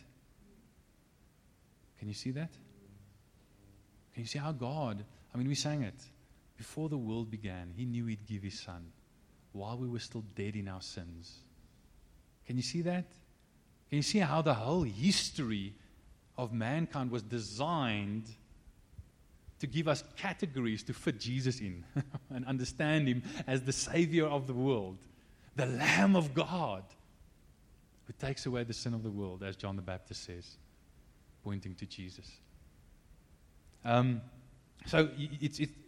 Can 1.98 2.08
you 2.08 2.14
see 2.14 2.32
that? 2.32 2.52
Can 4.14 4.22
you 4.24 4.28
see 4.28 4.40
how 4.40 4.52
God, 4.52 5.04
I 5.34 5.38
mean, 5.38 5.48
we 5.48 5.56
sang 5.56 5.82
it. 5.82 6.00
Before 6.58 6.90
the 6.90 6.98
world 6.98 7.32
began, 7.32 7.74
He 7.76 7.86
knew 7.86 8.06
He'd 8.06 8.26
give 8.28 8.44
His 8.44 8.60
Son 8.60 8.92
while 9.52 9.78
we 9.78 9.88
were 9.88 10.00
still 10.00 10.24
dead 10.36 10.56
in 10.56 10.68
our 10.68 10.82
sins. 10.82 11.40
Can 12.46 12.56
you 12.56 12.64
see 12.64 12.82
that? 12.84 13.06
Can 13.90 13.98
you 13.98 14.04
see 14.04 14.20
how 14.20 14.42
the 14.42 14.54
whole 14.54 14.84
history 14.84 15.74
of 16.38 16.54
mankind 16.54 17.10
was 17.10 17.24
designed 17.24 18.30
to 19.60 19.68
give 19.68 19.88
us 19.88 20.04
categories 20.16 20.84
to 20.84 20.94
fit 20.94 21.20
Jesus 21.20 21.60
in 21.60 21.84
and 22.30 22.46
understand 22.46 23.08
Him 23.08 23.24
as 23.48 23.64
the 23.64 23.74
Savior 23.74 24.26
of 24.26 24.48
the 24.48 24.54
world, 24.54 24.98
the 25.56 25.66
Lamb 25.66 26.16
of 26.16 26.34
God 26.34 26.84
who 28.08 28.14
takes 28.26 28.46
away 28.46 28.64
the 28.64 28.74
sin 28.74 28.94
of 28.94 29.04
the 29.04 29.12
world, 29.12 29.44
as 29.44 29.56
John 29.56 29.76
the 29.76 29.82
Baptist 29.82 30.24
says, 30.24 30.58
pointing 31.44 31.76
to 31.76 31.86
Jesus. 31.86 32.30
Um, 33.86 34.22
so 34.86 35.10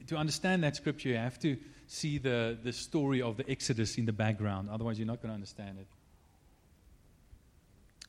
to 0.08 0.18
understand 0.18 0.63
that 0.63 0.75
scripture, 0.75 1.10
you 1.10 1.18
have 1.18 1.40
to 1.40 1.58
see 1.88 2.18
the, 2.18 2.58
the 2.62 2.74
story 2.74 3.22
of 3.22 3.38
the 3.38 3.50
Exodus 3.50 3.98
in 3.98 4.06
the 4.06 4.13
background. 4.13 4.70
Otherwise, 4.72 5.00
you're 5.00 5.08
not 5.08 5.22
going 5.22 5.30
to 5.30 5.34
understand 5.34 5.80
it. 5.80 5.88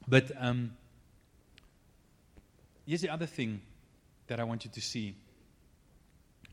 But 0.06 0.30
um, 0.38 0.72
here's 2.86 3.00
the 3.00 3.08
other 3.08 3.26
thing 3.26 3.60
that 4.26 4.40
I 4.40 4.44
want 4.44 4.64
you 4.64 4.70
to 4.72 4.80
see. 4.80 5.14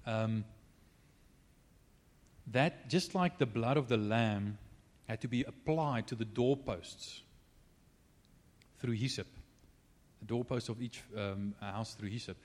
Um, 0.06 0.46
that 2.51 2.89
just 2.89 3.13
like 3.13 3.38
the 3.38 3.46
blood 3.46 3.77
of 3.77 3.88
the 3.88 3.98
lamb 3.98 4.58
had 5.08 5.22
to 5.22 5.27
be 5.27 5.44
applied 5.44 6.08
to 6.08 6.15
the 6.15 6.25
doorposts 6.25 7.22
through 8.79 8.94
hyssop, 8.94 9.27
the 10.20 10.25
doorposts 10.25 10.70
of 10.70 10.82
each 10.82 11.01
um, 11.15 11.53
house 11.60 11.94
through 11.94 12.10
hyssop, 12.10 12.38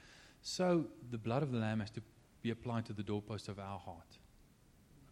so 0.42 0.84
the 1.11 1.18
blood 1.18 1.42
of 1.42 1.52
the 1.52 1.58
lamb 1.58 1.80
has 1.80 1.90
to 1.90 2.02
be 2.42 2.50
applied 2.50 2.84
to 2.87 2.92
the 2.92 3.02
doorposts 3.02 3.49
of 3.49 3.58
our 3.58 3.78
heart. 3.78 4.18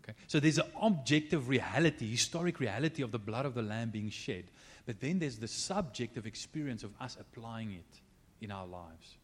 Okay? 0.02 0.18
So 0.26 0.40
there's 0.40 0.58
an 0.58 0.70
objective 0.80 1.48
reality, 1.48 2.10
historic 2.10 2.60
reality 2.60 3.02
of 3.02 3.12
the 3.12 3.18
blood 3.18 3.46
of 3.46 3.54
the 3.54 3.62
lamb 3.62 3.90
being 3.90 4.10
shed. 4.10 4.44
But 4.84 5.00
then 5.00 5.18
there's 5.18 5.38
the 5.38 5.48
subjective 5.48 6.26
experience 6.26 6.82
of 6.82 6.90
us 7.00 7.16
applying 7.18 7.72
it 7.72 8.00
in 8.40 8.50
our 8.50 8.66
lives. 8.66 9.16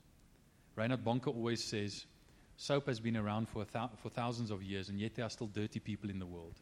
Reinhard 0.76 1.04
Bonnke 1.04 1.26
always 1.26 1.62
says, 1.62 2.06
soap 2.58 2.88
has 2.88 2.98
been 3.00 3.16
around 3.16 3.48
for, 3.48 3.64
thou- 3.64 3.90
for 3.96 4.10
thousands 4.10 4.50
of 4.50 4.62
years, 4.62 4.88
and 4.88 5.00
yet 5.00 5.14
there 5.14 5.24
are 5.24 5.30
still 5.30 5.46
dirty 5.46 5.78
people 5.78 6.10
in 6.10 6.18
the 6.18 6.26
world. 6.26 6.60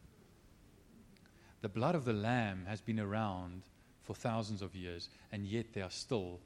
The 1.61 1.69
blood 1.69 1.95
of 1.95 2.05
the 2.05 2.13
lamb 2.13 2.65
has 2.67 2.79
been 2.79 2.99
around 2.99 3.63
for 4.03 4.13
thousands 4.15 4.61
of 4.61 4.75
years, 4.75 5.09
and 5.31 5.45
yet 5.45 5.73
there 5.73 5.83
are 5.83 5.91
still 5.91 6.39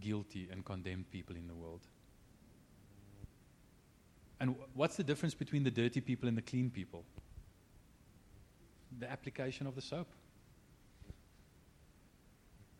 guilty 0.00 0.48
and 0.50 0.64
condemned 0.64 1.10
people 1.10 1.36
in 1.36 1.46
the 1.46 1.54
world. 1.54 1.82
And 4.40 4.56
what's 4.72 4.96
the 4.96 5.04
difference 5.04 5.34
between 5.34 5.64
the 5.64 5.70
dirty 5.70 6.00
people 6.00 6.26
and 6.26 6.36
the 6.36 6.42
clean 6.42 6.70
people? 6.70 7.04
The 8.98 9.10
application 9.10 9.66
of 9.66 9.74
the 9.74 9.82
soap. 9.82 10.08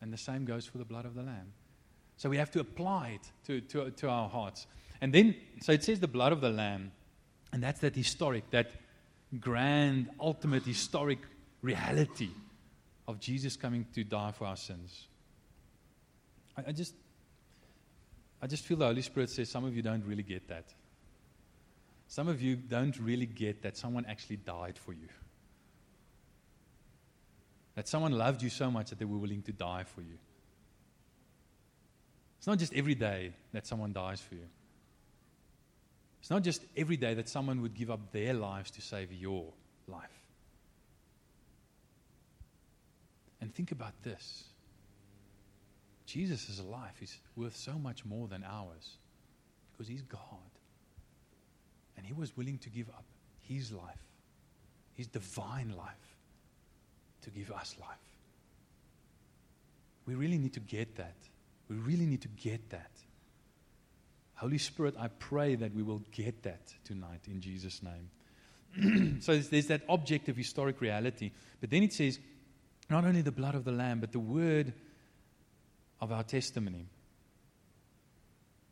And 0.01 0.11
the 0.11 0.17
same 0.17 0.43
goes 0.43 0.65
for 0.65 0.79
the 0.79 0.85
blood 0.85 1.05
of 1.05 1.13
the 1.13 1.21
Lamb. 1.21 1.53
So 2.17 2.29
we 2.29 2.37
have 2.37 2.49
to 2.51 2.61
apply 2.61 3.19
it 3.21 3.31
to, 3.45 3.61
to, 3.61 3.91
to 3.91 4.09
our 4.09 4.27
hearts. 4.27 4.65
And 5.01 5.13
then, 5.13 5.35
so 5.61 5.71
it 5.71 5.83
says 5.83 5.99
the 5.99 6.07
blood 6.07 6.31
of 6.33 6.41
the 6.41 6.49
Lamb, 6.49 6.91
and 7.53 7.63
that's 7.63 7.79
that 7.81 7.95
historic, 7.95 8.49
that 8.51 8.71
grand, 9.39 10.09
ultimate 10.19 10.63
historic 10.63 11.19
reality 11.61 12.29
of 13.07 13.19
Jesus 13.19 13.55
coming 13.55 13.85
to 13.93 14.03
die 14.03 14.31
for 14.31 14.45
our 14.45 14.57
sins. 14.57 15.07
I, 16.57 16.69
I 16.69 16.71
just, 16.71 16.93
I 18.41 18.47
just 18.47 18.65
feel 18.65 18.77
the 18.77 18.85
Holy 18.85 19.01
Spirit 19.01 19.29
says 19.29 19.49
some 19.49 19.65
of 19.65 19.75
you 19.75 19.81
don't 19.81 20.05
really 20.05 20.23
get 20.23 20.47
that. 20.49 20.65
Some 22.07 22.27
of 22.27 22.41
you 22.41 22.55
don't 22.55 22.97
really 22.99 23.27
get 23.27 23.61
that 23.61 23.77
someone 23.77 24.05
actually 24.07 24.37
died 24.37 24.77
for 24.77 24.93
you. 24.93 25.07
That 27.75 27.87
someone 27.87 28.13
loved 28.13 28.41
you 28.41 28.49
so 28.49 28.71
much 28.71 28.89
that 28.89 28.99
they 28.99 29.05
were 29.05 29.17
willing 29.17 29.43
to 29.43 29.51
die 29.51 29.83
for 29.83 30.01
you. 30.01 30.17
It's 32.39 32.47
not 32.47 32.57
just 32.57 32.73
every 32.73 32.95
day 32.95 33.33
that 33.53 33.67
someone 33.67 33.93
dies 33.93 34.21
for 34.21 34.35
you. 34.35 34.47
It's 36.19 36.29
not 36.29 36.43
just 36.43 36.63
every 36.75 36.97
day 36.97 37.13
that 37.13 37.29
someone 37.29 37.61
would 37.61 37.73
give 37.73 37.89
up 37.89 38.11
their 38.11 38.33
lives 38.33 38.71
to 38.71 38.81
save 38.81 39.11
your 39.13 39.45
life. 39.87 40.19
And 43.41 43.53
think 43.53 43.71
about 43.71 43.93
this 44.03 44.43
Jesus' 46.05 46.61
life 46.61 47.01
is 47.01 47.15
worth 47.35 47.55
so 47.55 47.73
much 47.73 48.03
more 48.03 48.27
than 48.27 48.43
ours 48.43 48.97
because 49.71 49.87
he's 49.87 50.01
God. 50.01 50.19
And 51.95 52.05
he 52.05 52.13
was 52.13 52.35
willing 52.35 52.57
to 52.59 52.69
give 52.69 52.89
up 52.89 53.05
his 53.41 53.71
life, 53.71 54.03
his 54.95 55.07
divine 55.07 55.73
life, 55.77 56.17
to 57.21 57.29
give 57.29 57.51
us 57.51 57.75
life. 57.79 57.89
We 60.05 60.15
really 60.15 60.37
need 60.37 60.53
to 60.53 60.59
get 60.59 60.95
that. 60.95 61.17
We 61.69 61.75
really 61.75 62.05
need 62.05 62.21
to 62.21 62.27
get 62.29 62.69
that. 62.71 62.91
Holy 64.39 64.57
Spirit, 64.57 64.95
I 64.97 65.09
pray 65.09 65.55
that 65.55 65.75
we 65.75 65.83
will 65.83 66.01
get 66.13 66.43
that 66.43 66.73
tonight 66.85 67.21
in 67.27 67.41
Jesus' 67.41 67.81
name. 67.83 69.19
so 69.21 69.33
there's, 69.33 69.49
there's 69.49 69.67
that 69.67 69.81
objective 69.89 70.37
historic 70.37 70.79
reality. 70.79 71.31
But 71.59 71.71
then 71.71 71.83
it 71.83 71.91
says, 71.91 72.19
not 72.89 73.03
only 73.03 73.21
the 73.21 73.33
blood 73.33 73.55
of 73.55 73.65
the 73.65 73.73
Lamb, 73.73 73.99
but 73.99 74.13
the 74.13 74.19
word 74.19 74.71
of 75.99 76.13
our 76.13 76.23
testimony. 76.23 76.85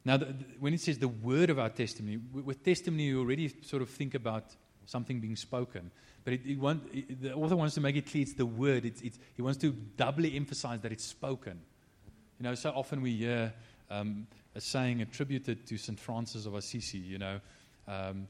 Now, 0.05 0.15
the, 0.15 0.33
when 0.61 0.73
it 0.73 0.79
says 0.79 0.99
the 0.99 1.09
word 1.09 1.49
of 1.49 1.59
our 1.59 1.69
testimony, 1.69 2.17
with, 2.31 2.45
with 2.45 2.63
testimony, 2.63 3.03
you 3.03 3.19
already 3.19 3.53
sort 3.63 3.81
of 3.81 3.89
think 3.89 4.15
about 4.15 4.45
something 4.85 5.19
being 5.19 5.35
spoken. 5.35 5.91
But 6.23 6.35
it, 6.35 6.45
it 6.45 6.57
want, 6.57 6.83
it, 6.93 7.21
the 7.21 7.33
author 7.33 7.57
wants 7.57 7.75
to 7.75 7.81
make 7.81 7.97
it 7.97 8.09
clear 8.09 8.21
it's 8.21 8.35
the 8.35 8.45
word. 8.45 8.85
It's, 8.85 9.01
it's, 9.01 9.19
he 9.35 9.41
wants 9.41 9.59
to 9.59 9.71
doubly 9.71 10.33
emphasize 10.37 10.79
that 10.79 10.93
it's 10.93 11.03
spoken. 11.03 11.59
You 12.39 12.43
know, 12.43 12.55
so 12.55 12.69
often 12.69 13.01
we 13.01 13.17
hear 13.17 13.53
um, 13.89 14.27
a 14.57 14.61
saying 14.61 15.03
attributed 15.03 15.67
to 15.67 15.77
St. 15.77 15.99
Francis 15.99 16.47
of 16.47 16.55
Assisi, 16.55 16.97
you 16.97 17.19
know, 17.19 17.39
um, 17.87 18.27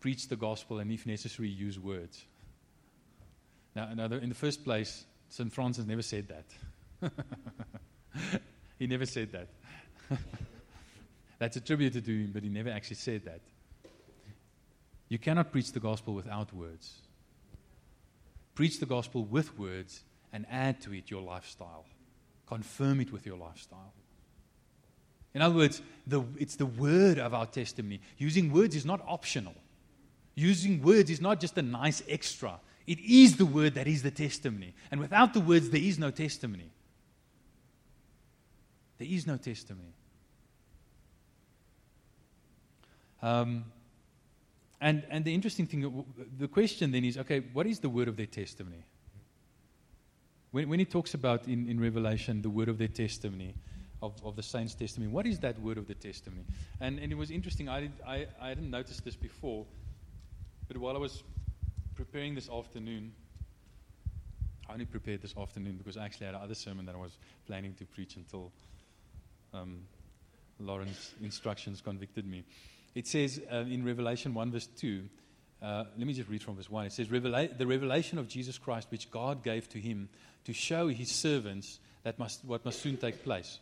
preach 0.00 0.28
the 0.28 0.36
gospel 0.36 0.78
and, 0.78 0.90
if 0.90 1.06
necessary, 1.06 1.50
use 1.50 1.78
words. 1.78 2.24
Now, 3.76 3.92
now 3.92 4.06
in 4.06 4.30
the 4.30 4.34
first 4.34 4.64
place, 4.64 5.04
St. 5.28 5.52
Francis 5.52 5.86
never 5.86 6.00
said 6.00 6.26
that. 6.28 7.12
he 8.78 8.86
never 8.86 9.04
said 9.04 9.30
that. 9.32 9.48
That's 11.38 11.56
attributed 11.56 12.06
to 12.06 12.10
him, 12.10 12.30
but 12.32 12.42
he 12.42 12.48
never 12.48 12.70
actually 12.70 12.96
said 12.96 13.26
that. 13.26 13.40
You 15.10 15.18
cannot 15.18 15.52
preach 15.52 15.72
the 15.72 15.80
gospel 15.80 16.14
without 16.14 16.54
words. 16.54 16.94
Preach 18.54 18.80
the 18.80 18.86
gospel 18.86 19.24
with 19.24 19.58
words 19.58 20.02
and 20.32 20.46
add 20.50 20.80
to 20.82 20.94
it 20.94 21.10
your 21.10 21.20
lifestyle. 21.20 21.84
Confirm 22.46 23.00
it 23.02 23.12
with 23.12 23.26
your 23.26 23.36
lifestyle. 23.36 23.92
In 25.34 25.42
other 25.42 25.54
words, 25.54 25.82
the, 26.06 26.22
it's 26.38 26.56
the 26.56 26.66
word 26.66 27.18
of 27.18 27.32
our 27.32 27.46
testimony. 27.46 28.00
Using 28.18 28.52
words 28.52 28.76
is 28.76 28.84
not 28.84 29.02
optional. 29.06 29.54
Using 30.34 30.82
words 30.82 31.10
is 31.10 31.20
not 31.20 31.40
just 31.40 31.56
a 31.58 31.62
nice 31.62 32.02
extra. 32.08 32.58
It 32.86 32.98
is 33.00 33.36
the 33.36 33.46
word 33.46 33.74
that 33.74 33.86
is 33.86 34.02
the 34.02 34.10
testimony. 34.10 34.74
And 34.90 35.00
without 35.00 35.34
the 35.34 35.40
words, 35.40 35.70
there 35.70 35.80
is 35.80 35.98
no 35.98 36.10
testimony. 36.10 36.70
There 38.98 39.08
is 39.08 39.26
no 39.26 39.36
testimony. 39.36 39.94
Um, 43.22 43.64
and, 44.80 45.04
and 45.10 45.24
the 45.24 45.32
interesting 45.32 45.66
thing, 45.66 46.04
the 46.38 46.48
question 46.48 46.90
then 46.90 47.04
is 47.04 47.16
okay, 47.16 47.40
what 47.52 47.66
is 47.66 47.78
the 47.78 47.88
word 47.88 48.08
of 48.08 48.16
their 48.16 48.26
testimony? 48.26 48.84
When, 50.50 50.68
when 50.68 50.78
he 50.80 50.84
talks 50.84 51.14
about 51.14 51.46
in, 51.46 51.68
in 51.68 51.80
Revelation 51.80 52.42
the 52.42 52.50
word 52.50 52.68
of 52.68 52.78
their 52.78 52.88
testimony, 52.88 53.54
of, 54.02 54.20
of 54.24 54.36
the 54.36 54.42
saints' 54.42 54.74
testimony, 54.74 55.10
what 55.10 55.26
is 55.26 55.38
that 55.40 55.58
word 55.60 55.78
of 55.78 55.86
the 55.86 55.94
testimony? 55.94 56.44
And, 56.80 56.98
and 56.98 57.12
it 57.12 57.14
was 57.14 57.30
interesting, 57.30 57.68
I, 57.68 57.80
did, 57.82 57.92
I, 58.06 58.26
I 58.40 58.48
hadn't 58.48 58.70
noticed 58.70 59.04
this 59.04 59.16
before, 59.16 59.64
but 60.68 60.76
while 60.76 60.96
I 60.96 60.98
was 60.98 61.22
preparing 61.94 62.34
this 62.34 62.50
afternoon, 62.50 63.12
I 64.68 64.72
only 64.72 64.84
prepared 64.84 65.22
this 65.22 65.34
afternoon 65.36 65.76
because 65.76 65.96
I 65.96 66.04
actually 66.04 66.26
had 66.26 66.34
another 66.34 66.54
sermon 66.54 66.86
that 66.86 66.94
I 66.94 66.98
was 66.98 67.16
planning 67.46 67.74
to 67.74 67.84
preach 67.84 68.16
until 68.16 68.52
um, 69.54 69.82
Lauren's 70.58 71.14
instructions 71.22 71.80
convicted 71.80 72.26
me. 72.26 72.44
It 72.94 73.06
says 73.06 73.40
uh, 73.50 73.64
in 73.68 73.84
Revelation 73.84 74.34
1, 74.34 74.52
verse 74.52 74.66
2, 74.66 75.04
uh, 75.62 75.84
let 75.96 76.06
me 76.06 76.12
just 76.12 76.28
read 76.28 76.42
from 76.42 76.56
verse 76.56 76.68
1. 76.68 76.86
It 76.86 76.92
says, 76.92 77.08
Revela- 77.08 77.56
The 77.56 77.66
revelation 77.66 78.18
of 78.18 78.28
Jesus 78.28 78.58
Christ, 78.58 78.88
which 78.90 79.10
God 79.10 79.44
gave 79.44 79.68
to 79.70 79.78
him 79.78 80.08
to 80.44 80.52
show 80.52 80.88
his 80.88 81.10
servants 81.10 81.78
that 82.02 82.18
must, 82.18 82.44
what 82.44 82.64
must 82.64 82.80
soon 82.80 82.96
take 82.96 83.22
place. 83.22 83.60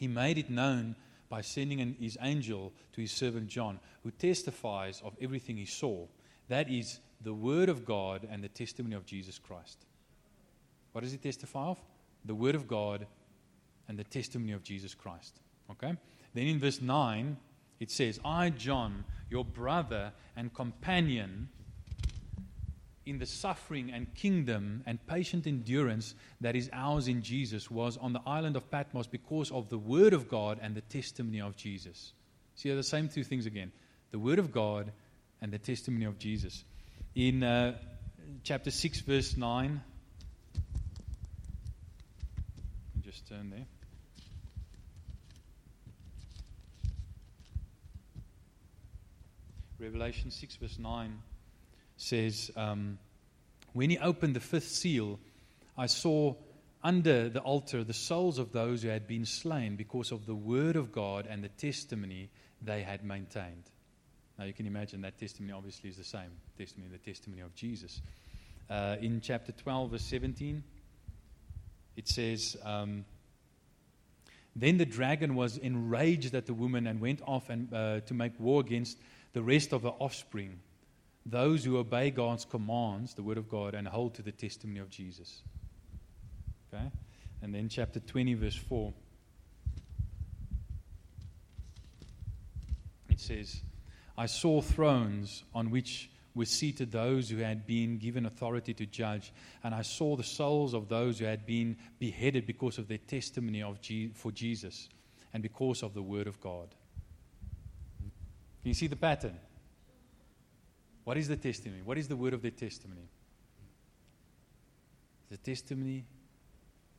He 0.00 0.08
made 0.08 0.38
it 0.38 0.48
known 0.48 0.96
by 1.28 1.42
sending 1.42 1.82
an, 1.82 1.94
his 2.00 2.16
angel 2.22 2.72
to 2.94 3.02
his 3.02 3.12
servant 3.12 3.48
John, 3.48 3.78
who 4.02 4.10
testifies 4.10 5.02
of 5.04 5.14
everything 5.20 5.58
he 5.58 5.66
saw. 5.66 6.06
That 6.48 6.70
is 6.70 7.00
the 7.20 7.34
word 7.34 7.68
of 7.68 7.84
God 7.84 8.26
and 8.30 8.42
the 8.42 8.48
testimony 8.48 8.94
of 8.96 9.04
Jesus 9.04 9.38
Christ. 9.38 9.84
What 10.92 11.02
does 11.02 11.12
he 11.12 11.18
testify 11.18 11.66
of? 11.66 11.78
The 12.24 12.34
word 12.34 12.54
of 12.54 12.66
God 12.66 13.06
and 13.88 13.98
the 13.98 14.04
testimony 14.04 14.52
of 14.52 14.62
Jesus 14.64 14.94
Christ. 14.94 15.38
Okay? 15.70 15.94
Then 16.32 16.46
in 16.46 16.58
verse 16.58 16.80
9, 16.80 17.36
it 17.78 17.90
says, 17.90 18.18
I, 18.24 18.48
John, 18.48 19.04
your 19.28 19.44
brother 19.44 20.12
and 20.34 20.54
companion 20.54 21.50
in 23.10 23.18
the 23.18 23.26
suffering 23.26 23.90
and 23.92 24.14
kingdom 24.14 24.84
and 24.86 25.04
patient 25.08 25.44
endurance 25.48 26.14
that 26.40 26.54
is 26.54 26.70
ours 26.72 27.08
in 27.08 27.22
Jesus, 27.22 27.68
was 27.68 27.96
on 27.96 28.12
the 28.12 28.20
island 28.24 28.54
of 28.54 28.70
Patmos 28.70 29.08
because 29.08 29.50
of 29.50 29.68
the 29.68 29.76
Word 29.76 30.12
of 30.12 30.28
God 30.28 30.60
and 30.62 30.76
the 30.76 30.80
testimony 30.80 31.40
of 31.40 31.56
Jesus. 31.56 32.12
See, 32.54 32.72
the 32.72 32.84
same 32.84 33.08
two 33.08 33.24
things 33.24 33.46
again 33.46 33.72
the 34.12 34.18
Word 34.18 34.38
of 34.38 34.52
God 34.52 34.92
and 35.42 35.52
the 35.52 35.58
testimony 35.58 36.04
of 36.04 36.18
Jesus. 36.18 36.64
In 37.16 37.42
uh, 37.42 37.76
chapter 38.44 38.70
6, 38.70 39.00
verse 39.00 39.36
9, 39.36 39.80
just 43.02 43.28
turn 43.28 43.50
there. 43.50 43.66
Revelation 49.80 50.30
6, 50.30 50.56
verse 50.56 50.78
9 50.78 51.18
says, 52.00 52.50
um, 52.56 52.98
When 53.72 53.90
he 53.90 53.98
opened 53.98 54.34
the 54.34 54.40
fifth 54.40 54.68
seal, 54.68 55.18
I 55.76 55.86
saw 55.86 56.34
under 56.82 57.28
the 57.28 57.40
altar 57.40 57.84
the 57.84 57.92
souls 57.92 58.38
of 58.38 58.52
those 58.52 58.82
who 58.82 58.88
had 58.88 59.06
been 59.06 59.26
slain 59.26 59.76
because 59.76 60.12
of 60.12 60.26
the 60.26 60.34
word 60.34 60.76
of 60.76 60.92
God 60.92 61.26
and 61.28 61.44
the 61.44 61.48
testimony 61.48 62.30
they 62.62 62.82
had 62.82 63.04
maintained. 63.04 63.64
Now 64.38 64.46
you 64.46 64.54
can 64.54 64.66
imagine 64.66 65.02
that 65.02 65.18
testimony 65.18 65.52
obviously 65.52 65.90
is 65.90 65.98
the 65.98 66.04
same 66.04 66.30
testimony, 66.56 66.90
the 66.90 66.98
testimony 66.98 67.42
of 67.42 67.54
Jesus. 67.54 68.00
Uh, 68.70 68.96
in 69.00 69.20
chapter 69.20 69.52
12, 69.52 69.90
verse 69.90 70.04
17, 70.04 70.62
it 71.96 72.08
says, 72.08 72.56
um, 72.64 73.04
Then 74.56 74.78
the 74.78 74.86
dragon 74.86 75.34
was 75.34 75.58
enraged 75.58 76.34
at 76.34 76.46
the 76.46 76.54
woman 76.54 76.86
and 76.86 77.00
went 77.00 77.20
off 77.26 77.50
and, 77.50 77.72
uh, 77.74 78.00
to 78.00 78.14
make 78.14 78.38
war 78.38 78.60
against 78.60 78.96
the 79.34 79.42
rest 79.42 79.72
of 79.72 79.82
her 79.82 79.92
offspring, 79.98 80.60
those 81.26 81.64
who 81.64 81.76
obey 81.78 82.10
God's 82.10 82.44
commands, 82.44 83.14
the 83.14 83.22
word 83.22 83.38
of 83.38 83.48
God, 83.48 83.74
and 83.74 83.86
hold 83.86 84.14
to 84.14 84.22
the 84.22 84.32
testimony 84.32 84.80
of 84.80 84.90
Jesus. 84.90 85.42
Okay? 86.72 86.90
And 87.42 87.54
then 87.54 87.68
chapter 87.68 88.00
20, 88.00 88.34
verse 88.34 88.56
4. 88.56 88.92
It 93.10 93.20
says, 93.20 93.62
I 94.16 94.26
saw 94.26 94.60
thrones 94.60 95.44
on 95.54 95.70
which 95.70 96.10
were 96.34 96.44
seated 96.44 96.92
those 96.92 97.28
who 97.28 97.38
had 97.38 97.66
been 97.66 97.98
given 97.98 98.24
authority 98.26 98.72
to 98.74 98.86
judge, 98.86 99.32
and 99.64 99.74
I 99.74 99.82
saw 99.82 100.16
the 100.16 100.22
souls 100.22 100.74
of 100.74 100.88
those 100.88 101.18
who 101.18 101.24
had 101.24 101.44
been 101.44 101.76
beheaded 101.98 102.46
because 102.46 102.78
of 102.78 102.88
their 102.88 102.98
testimony 102.98 103.62
of 103.62 103.80
Je- 103.80 104.12
for 104.14 104.30
Jesus 104.30 104.88
and 105.32 105.42
because 105.42 105.82
of 105.82 105.94
the 105.94 106.02
word 106.02 106.26
of 106.26 106.40
God. 106.40 106.74
Can 108.62 108.68
you 108.68 108.74
see 108.74 108.86
the 108.86 108.96
pattern? 108.96 109.38
What 111.04 111.16
is 111.16 111.28
the 111.28 111.36
testimony? 111.36 111.82
What 111.82 111.98
is 111.98 112.08
the 112.08 112.16
word 112.16 112.34
of 112.34 112.42
the 112.42 112.50
testimony? 112.50 113.08
The 115.30 115.36
testimony 115.36 116.04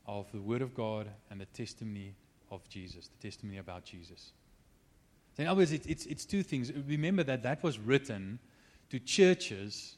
of 0.06 0.30
the 0.32 0.40
word 0.40 0.62
of 0.62 0.74
God 0.74 1.08
and 1.30 1.40
the 1.40 1.46
testimony 1.46 2.14
of 2.50 2.68
Jesus, 2.68 3.08
the 3.08 3.28
testimony 3.28 3.58
about 3.58 3.84
Jesus. 3.84 4.32
So 5.36 5.42
in 5.42 5.48
other 5.48 5.58
words, 5.58 5.72
it's, 5.72 5.86
it's, 5.86 6.06
it's 6.06 6.24
two 6.24 6.42
things. 6.42 6.72
Remember 6.86 7.22
that 7.22 7.42
that 7.42 7.62
was 7.62 7.78
written 7.78 8.38
to 8.90 8.98
churches 8.98 9.96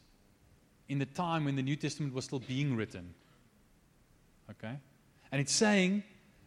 in 0.89 0.99
the 0.99 1.07
time 1.07 1.45
when 1.45 1.57
the 1.57 1.63
New 1.63 1.77
Testament 1.77 2.15
was 2.15 2.27
still 2.27 2.41
being 2.41 2.77
written. 2.77 3.15
Okay? 4.51 4.77
And 5.33 5.41
it's 5.41 5.53
saying 5.53 6.05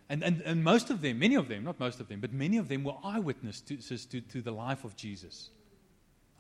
and, 0.10 0.24
and, 0.24 0.42
and 0.42 0.64
most 0.64 0.90
of 0.90 1.02
them, 1.02 1.20
many 1.20 1.36
of 1.36 1.48
them, 1.50 1.64
not 1.64 1.80
most 1.80 2.00
of 2.00 2.08
them, 2.08 2.22
but 2.22 2.32
many 2.32 2.58
of 2.58 2.70
them 2.70 2.84
were 2.84 2.96
eyewitnesses 3.04 4.06
to, 4.06 4.22
to 4.22 4.42
the 4.42 4.52
life 4.52 4.86
of 4.86 4.96
Jesus. 4.96 5.50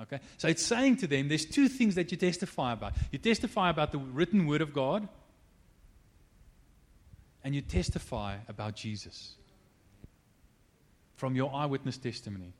Okay? 0.01 0.19
So 0.37 0.47
it's 0.47 0.63
saying 0.63 0.97
to 0.97 1.07
them 1.07 1.27
there's 1.27 1.45
two 1.45 1.67
things 1.67 1.95
that 1.95 2.11
you 2.11 2.17
testify 2.17 2.73
about. 2.73 2.93
You 3.11 3.19
testify 3.19 3.69
about 3.69 3.91
the 3.91 3.97
written 3.97 4.45
word 4.45 4.61
of 4.61 4.73
God, 4.73 5.07
and 7.43 7.55
you 7.55 7.61
testify 7.61 8.35
about 8.47 8.75
Jesus 8.75 9.35
from 11.15 11.35
your 11.35 11.53
eyewitness 11.53 11.97
testimony. 11.97 12.53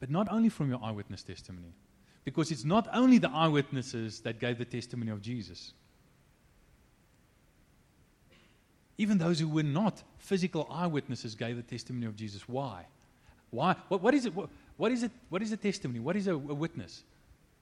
But 0.00 0.10
not 0.10 0.30
only 0.30 0.48
from 0.48 0.70
your 0.70 0.80
eyewitness 0.82 1.22
testimony, 1.22 1.72
because 2.24 2.50
it's 2.50 2.64
not 2.64 2.88
only 2.92 3.18
the 3.18 3.30
eyewitnesses 3.30 4.20
that 4.20 4.38
gave 4.38 4.58
the 4.58 4.64
testimony 4.64 5.10
of 5.10 5.22
Jesus. 5.22 5.72
Even 8.98 9.18
those 9.18 9.40
who 9.40 9.48
were 9.48 9.62
not 9.62 10.02
physical 10.18 10.68
eyewitnesses 10.70 11.34
gave 11.34 11.56
the 11.56 11.62
testimony 11.62 12.06
of 12.06 12.16
Jesus. 12.16 12.46
Why? 12.46 12.84
Why? 13.50 13.74
What, 13.88 14.02
what 14.02 14.14
is 14.14 14.26
it? 14.26 14.34
What, 14.34 14.50
what 14.80 14.92
is 14.92 15.02
it? 15.02 15.10
What 15.28 15.42
is 15.42 15.52
a 15.52 15.58
testimony? 15.58 16.00
What 16.00 16.16
is 16.16 16.26
a, 16.26 16.32
a 16.32 16.36
witness? 16.36 17.04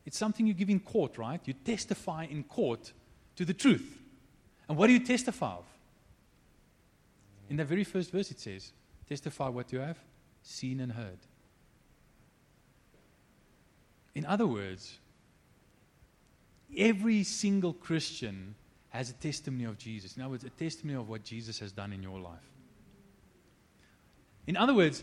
It's 0.07 0.17
something 0.17 0.47
you 0.47 0.55
give 0.55 0.71
in 0.71 0.79
court, 0.79 1.19
right? 1.19 1.41
You 1.45 1.53
testify 1.53 2.27
in 2.27 2.45
court 2.45 2.93
to 3.35 3.45
the 3.45 3.53
truth. 3.53 3.99
And 4.69 4.79
what 4.79 4.87
do 4.87 4.93
you 4.93 5.01
testify 5.01 5.55
of? 5.55 5.65
In 7.51 7.57
the 7.57 7.65
very 7.65 7.83
first 7.83 8.13
verse, 8.13 8.31
it 8.31 8.39
says, 8.39 8.71
Testify 9.09 9.49
what 9.49 9.73
you 9.73 9.81
have 9.81 9.99
seen 10.45 10.79
and 10.79 10.93
heard. 10.93 11.19
In 14.15 14.25
other 14.25 14.47
words, 14.47 14.99
every 16.77 17.25
single 17.25 17.73
Christian 17.73 18.55
has 18.91 19.11
a 19.11 19.15
testimony 19.15 19.65
of 19.65 19.77
Jesus. 19.77 20.17
In 20.17 20.23
other 20.23 20.31
words, 20.31 20.45
a 20.45 20.51
testimony 20.51 20.97
of 20.97 21.09
what 21.09 21.25
Jesus 21.25 21.59
has 21.59 21.73
done 21.73 21.93
in 21.93 22.01
your 22.01 22.21
life. 22.21 22.49
In 24.47 24.57
other 24.57 24.73
words, 24.73 25.03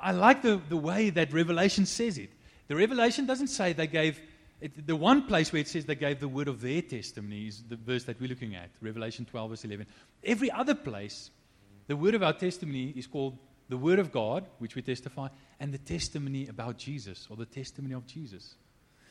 I 0.00 0.12
like 0.12 0.42
the, 0.42 0.60
the 0.68 0.76
way 0.76 1.10
that 1.10 1.32
Revelation 1.32 1.86
says 1.86 2.18
it. 2.18 2.30
The 2.68 2.76
Revelation 2.76 3.26
doesn't 3.26 3.48
say 3.48 3.72
they 3.72 3.86
gave, 3.86 4.20
it, 4.60 4.86
the 4.86 4.96
one 4.96 5.26
place 5.26 5.52
where 5.52 5.60
it 5.60 5.68
says 5.68 5.84
they 5.84 5.94
gave 5.94 6.20
the 6.20 6.28
word 6.28 6.48
of 6.48 6.60
their 6.60 6.82
testimony 6.82 7.48
is 7.48 7.62
the 7.68 7.76
verse 7.76 8.04
that 8.04 8.20
we're 8.20 8.28
looking 8.28 8.54
at, 8.54 8.70
Revelation 8.80 9.24
12, 9.24 9.50
verse 9.50 9.64
11. 9.64 9.86
Every 10.24 10.50
other 10.50 10.74
place, 10.74 11.30
the 11.86 11.96
word 11.96 12.14
of 12.14 12.22
our 12.22 12.32
testimony 12.32 12.94
is 12.96 13.06
called 13.06 13.36
the 13.68 13.76
word 13.76 13.98
of 13.98 14.12
God, 14.12 14.46
which 14.58 14.74
we 14.74 14.82
testify, 14.82 15.28
and 15.58 15.72
the 15.72 15.78
testimony 15.78 16.46
about 16.48 16.78
Jesus, 16.78 17.26
or 17.30 17.36
the 17.36 17.46
testimony 17.46 17.94
of 17.94 18.06
Jesus. 18.06 18.54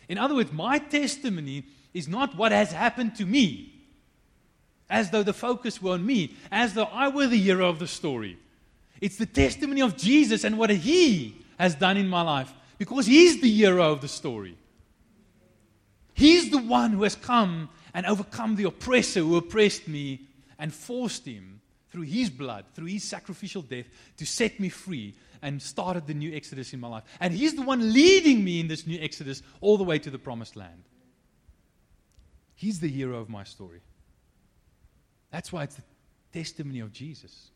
In 0.08 0.18
other 0.18 0.36
words, 0.36 0.52
my 0.52 0.78
testimony 0.78 1.66
is 1.94 2.08
not 2.08 2.36
what 2.36 2.52
has 2.52 2.72
happened 2.72 3.16
to 3.16 3.26
me 3.26 3.82
as 4.90 5.10
though 5.10 5.24
the 5.24 5.34
focus 5.34 5.82
were 5.82 5.94
on 5.94 6.06
me, 6.06 6.36
as 6.52 6.74
though 6.74 6.84
I 6.84 7.08
were 7.08 7.28
the 7.28 7.38
hero 7.38 7.70
of 7.70 7.80
the 7.80 7.88
story. 7.88 8.38
It's 9.02 9.18
the 9.18 9.26
testimony 9.26 9.82
of 9.82 9.98
Jesus 9.98 10.44
and 10.44 10.58
what 10.58 10.70
He 10.70 11.36
has 11.60 11.76
done 11.76 11.98
in 11.98 12.08
my 12.08 12.22
life 12.22 12.54
because 12.78 13.06
He's 13.06 13.42
the 13.42 13.52
hero 13.52 13.92
of 13.92 14.00
the 14.02 14.08
story. 14.08 14.58
He's 16.14 16.52
the 16.52 16.60
one 16.60 16.92
who 16.92 17.04
has 17.04 17.16
come 17.16 17.70
and 17.94 18.06
overcome 18.06 18.56
the 18.56 18.66
oppressor 18.66 19.22
who 19.22 19.38
oppressed 19.38 19.88
me 19.88 20.28
and 20.60 20.74
forced 20.74 21.26
him 21.26 21.62
through 21.90 22.04
his 22.04 22.30
blood, 22.30 22.66
through 22.74 22.86
his 22.86 23.04
sacrificial 23.04 23.62
death, 23.62 23.86
to 24.18 24.26
set 24.26 24.60
me 24.60 24.70
free 24.70 25.16
and 25.42 25.62
started 25.62 26.08
the 26.08 26.14
new 26.14 26.34
exodus 26.34 26.74
in 26.74 26.80
my 26.80 26.88
life. 26.88 27.04
And 27.20 27.34
he's 27.34 27.56
the 27.56 27.64
one 27.64 27.94
leading 27.94 28.44
me 28.44 28.60
in 28.60 28.68
this 28.68 28.86
new 28.86 29.00
exodus 29.02 29.42
all 29.60 29.78
the 29.78 29.84
way 29.84 30.00
to 30.00 30.10
the 30.10 30.20
promised 30.20 30.56
land. 30.56 30.84
He's 32.56 32.80
the 32.80 32.88
hero 32.88 33.18
of 33.18 33.30
my 33.30 33.44
story. 33.44 33.82
That's 35.32 35.52
why 35.52 35.64
it's 35.64 35.76
the 35.76 35.84
testimony 36.32 36.80
of 36.80 36.94
Jesus. 36.94 37.51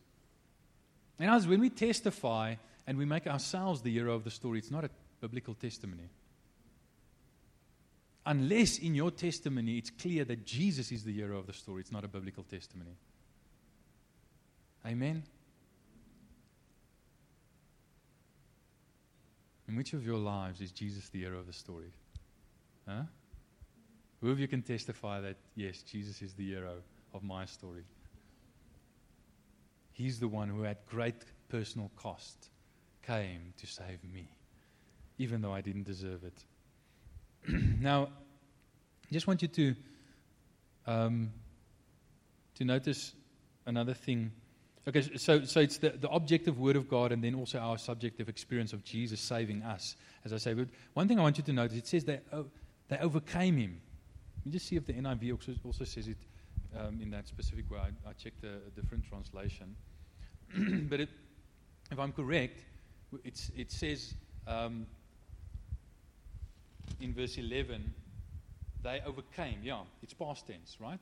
And 1.18 1.30
as 1.30 1.46
when 1.46 1.60
we 1.60 1.70
testify 1.70 2.56
and 2.86 2.98
we 2.98 3.04
make 3.04 3.26
ourselves 3.26 3.82
the 3.82 3.92
hero 3.92 4.14
of 4.14 4.24
the 4.24 4.30
story, 4.30 4.58
it's 4.58 4.70
not 4.70 4.84
a 4.84 4.90
biblical 5.20 5.54
testimony. 5.54 6.10
Unless 8.26 8.78
in 8.78 8.94
your 8.94 9.10
testimony 9.10 9.78
it's 9.78 9.90
clear 9.90 10.24
that 10.24 10.44
Jesus 10.44 10.90
is 10.92 11.04
the 11.04 11.12
hero 11.12 11.38
of 11.38 11.46
the 11.46 11.52
story, 11.52 11.80
it's 11.80 11.92
not 11.92 12.04
a 12.04 12.08
biblical 12.08 12.42
testimony. 12.42 12.96
Amen. 14.84 15.22
In 19.68 19.76
which 19.76 19.92
of 19.94 20.04
your 20.04 20.18
lives 20.18 20.60
is 20.60 20.70
Jesus 20.70 21.08
the 21.08 21.20
hero 21.20 21.38
of 21.38 21.46
the 21.46 21.52
story? 21.52 21.92
Huh? 22.86 23.02
Who 24.20 24.30
of 24.30 24.38
you 24.38 24.48
can 24.48 24.62
testify 24.62 25.20
that, 25.20 25.36
yes, 25.54 25.82
Jesus 25.82 26.22
is 26.22 26.34
the 26.34 26.46
hero 26.46 26.76
of 27.12 27.22
my 27.22 27.44
story? 27.46 27.84
He's 29.96 30.20
the 30.20 30.28
one 30.28 30.48
who, 30.48 30.64
at 30.64 30.86
great 30.86 31.14
personal 31.48 31.90
cost, 31.96 32.50
came 33.02 33.54
to 33.58 33.66
save 33.66 34.04
me, 34.04 34.28
even 35.18 35.40
though 35.40 35.52
I 35.52 35.62
didn't 35.62 35.84
deserve 35.84 36.22
it. 36.24 36.44
now, 37.80 38.08
I 39.08 39.12
just 39.12 39.26
want 39.26 39.40
you 39.40 39.48
to, 39.48 39.74
um, 40.86 41.30
to 42.56 42.64
notice 42.64 43.14
another 43.64 43.94
thing 43.94 44.32
Okay, 44.88 45.02
so, 45.16 45.44
so 45.44 45.60
it's 45.60 45.78
the, 45.78 45.90
the 45.90 46.08
objective 46.10 46.60
word 46.60 46.76
of 46.76 46.88
God 46.88 47.10
and 47.10 47.22
then 47.22 47.34
also 47.34 47.58
our 47.58 47.76
subjective 47.76 48.28
experience 48.28 48.72
of 48.72 48.84
Jesus 48.84 49.20
saving 49.20 49.62
us, 49.62 49.96
as 50.24 50.32
I 50.32 50.36
say. 50.36 50.54
But 50.54 50.68
one 50.94 51.08
thing 51.08 51.18
I 51.18 51.22
want 51.22 51.38
you 51.38 51.44
to 51.44 51.52
notice, 51.52 51.76
it 51.76 51.88
says 51.88 52.04
they, 52.04 52.20
oh, 52.32 52.46
they 52.86 52.96
overcame 52.98 53.56
him. 53.56 53.80
Let 54.38 54.46
me 54.46 54.52
just 54.52 54.68
see 54.68 54.76
if 54.76 54.86
the 54.86 54.92
NIV 54.92 55.32
also, 55.32 55.54
also 55.64 55.82
says 55.82 56.06
it 56.06 56.18
um, 56.78 57.00
in 57.02 57.10
that 57.10 57.26
specific 57.26 57.68
way. 57.68 57.78
I, 57.80 58.10
I 58.10 58.12
checked 58.12 58.44
a, 58.44 58.58
a 58.68 58.80
different 58.80 59.04
translation. 59.08 59.74
but 60.88 61.00
it, 61.00 61.08
if 61.90 61.98
I'm 61.98 62.12
correct, 62.12 62.60
it 63.24 63.70
says 63.70 64.14
um, 64.46 64.86
in 67.00 67.14
verse 67.14 67.38
11, 67.38 67.92
they 68.82 69.02
overcame. 69.06 69.58
Yeah, 69.62 69.80
it's 70.02 70.14
past 70.14 70.46
tense, 70.46 70.76
right? 70.80 71.00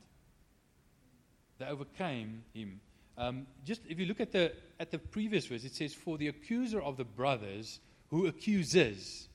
They 1.58 1.66
overcame 1.66 2.42
him. 2.52 2.80
Um, 3.16 3.46
just 3.64 3.82
if 3.88 3.98
you 3.98 4.06
look 4.06 4.20
at 4.20 4.32
the, 4.32 4.52
at 4.80 4.90
the 4.90 4.98
previous 4.98 5.46
verse, 5.46 5.64
it 5.64 5.74
says, 5.74 5.94
For 5.94 6.18
the 6.18 6.28
accuser 6.28 6.80
of 6.80 6.96
the 6.96 7.04
brothers 7.04 7.78
who 8.10 8.26
accuses. 8.26 9.28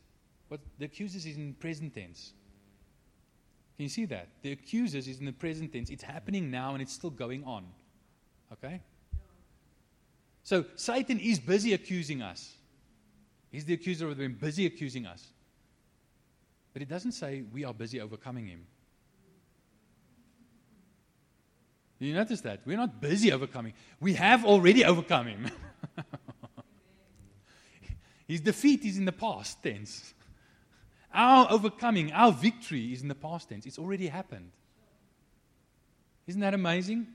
What 0.47 0.61
the 0.79 0.85
accusers 0.85 1.25
is 1.25 1.37
in 1.37 1.53
present 1.53 1.93
tense. 1.93 2.33
Can 3.77 3.83
you 3.83 3.89
see 3.89 4.05
that? 4.05 4.27
The 4.41 4.51
accusers 4.51 5.07
is 5.07 5.19
in 5.19 5.25
the 5.25 5.31
present 5.31 5.71
tense. 5.71 5.89
It's 5.89 6.03
happening 6.03 6.51
now 6.51 6.73
and 6.73 6.81
it's 6.81 6.93
still 6.93 7.11
going 7.11 7.43
on. 7.45 7.65
Okay? 8.51 8.81
So 10.49 10.65
Satan 10.73 11.19
is 11.19 11.37
busy 11.37 11.73
accusing 11.73 12.23
us. 12.23 12.55
He's 13.51 13.65
the 13.65 13.75
accuser 13.75 14.09
of 14.09 14.17
them, 14.17 14.33
busy 14.33 14.65
accusing 14.65 15.05
us. 15.05 15.23
But 16.73 16.81
it 16.81 16.89
doesn't 16.89 17.11
say 17.11 17.43
we 17.53 17.65
are 17.65 17.71
busy 17.71 18.01
overcoming 18.01 18.47
him. 18.47 18.65
You 21.99 22.15
notice 22.15 22.41
that? 22.41 22.61
We're 22.65 22.77
not 22.77 22.99
busy 22.99 23.31
overcoming. 23.31 23.73
We 23.99 24.15
have 24.15 24.43
already 24.43 24.83
overcome 24.83 25.27
him. 25.27 25.51
His 28.27 28.41
defeat 28.41 28.83
is 28.85 28.97
in 28.97 29.05
the 29.05 29.11
past 29.11 29.61
tense. 29.61 30.15
Our 31.13 31.45
overcoming, 31.51 32.11
our 32.11 32.31
victory 32.31 32.91
is 32.91 33.03
in 33.03 33.07
the 33.07 33.13
past 33.13 33.49
tense. 33.49 33.67
It's 33.67 33.77
already 33.77 34.07
happened. 34.07 34.49
Isn't 36.25 36.41
that 36.41 36.55
amazing? 36.55 37.05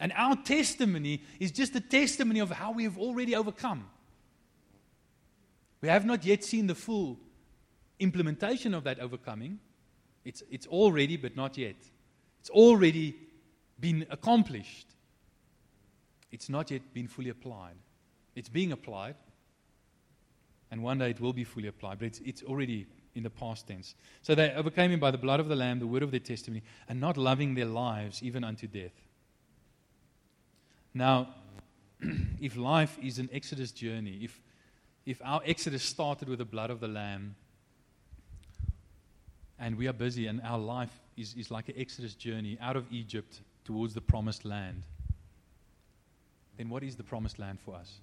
And 0.00 0.12
our 0.16 0.36
testimony 0.36 1.22
is 1.38 1.50
just 1.50 1.74
a 1.76 1.80
testimony 1.80 2.40
of 2.40 2.50
how 2.50 2.72
we 2.72 2.84
have 2.84 2.98
already 2.98 3.36
overcome. 3.36 3.88
We 5.80 5.88
have 5.88 6.04
not 6.04 6.24
yet 6.24 6.44
seen 6.44 6.66
the 6.66 6.74
full 6.74 7.18
implementation 7.98 8.74
of 8.74 8.84
that 8.84 8.98
overcoming. 8.98 9.60
It's, 10.24 10.42
it's 10.50 10.66
already, 10.66 11.16
but 11.16 11.36
not 11.36 11.58
yet. 11.58 11.76
It's 12.40 12.50
already 12.50 13.16
been 13.78 14.06
accomplished. 14.10 14.86
It's 16.30 16.48
not 16.48 16.70
yet 16.70 16.82
been 16.94 17.08
fully 17.08 17.30
applied. 17.30 17.74
It's 18.34 18.48
being 18.48 18.72
applied, 18.72 19.16
and 20.70 20.82
one 20.82 20.98
day 20.98 21.10
it 21.10 21.20
will 21.20 21.34
be 21.34 21.44
fully 21.44 21.68
applied, 21.68 21.98
but 21.98 22.06
it's, 22.06 22.20
it's 22.20 22.42
already 22.42 22.86
in 23.14 23.22
the 23.22 23.30
past 23.30 23.68
tense. 23.68 23.94
So 24.22 24.34
they 24.34 24.52
overcame 24.52 24.90
him 24.90 25.00
by 25.00 25.10
the 25.10 25.18
blood 25.18 25.38
of 25.38 25.48
the 25.48 25.56
Lamb, 25.56 25.80
the 25.80 25.86
word 25.86 26.02
of 26.02 26.10
their 26.10 26.20
testimony, 26.20 26.62
and 26.88 26.98
not 26.98 27.18
loving 27.18 27.54
their 27.54 27.66
lives 27.66 28.22
even 28.22 28.42
unto 28.42 28.66
death. 28.66 28.92
Now, 30.94 31.28
if 32.40 32.56
life 32.56 32.98
is 33.02 33.18
an 33.18 33.28
Exodus 33.32 33.72
journey, 33.72 34.20
if, 34.22 34.40
if 35.06 35.20
our 35.24 35.40
Exodus 35.44 35.82
started 35.82 36.28
with 36.28 36.38
the 36.38 36.44
blood 36.44 36.70
of 36.70 36.80
the 36.80 36.88
Lamb, 36.88 37.34
and 39.58 39.76
we 39.76 39.86
are 39.86 39.92
busy, 39.92 40.26
and 40.26 40.40
our 40.42 40.58
life 40.58 41.00
is, 41.16 41.34
is 41.34 41.50
like 41.50 41.68
an 41.68 41.76
Exodus 41.78 42.14
journey 42.14 42.58
out 42.60 42.76
of 42.76 42.84
Egypt 42.92 43.40
towards 43.64 43.94
the 43.94 44.00
promised 44.00 44.44
land, 44.44 44.82
then 46.56 46.68
what 46.68 46.82
is 46.82 46.96
the 46.96 47.04
promised 47.04 47.38
land 47.38 47.58
for 47.60 47.74
us? 47.74 48.00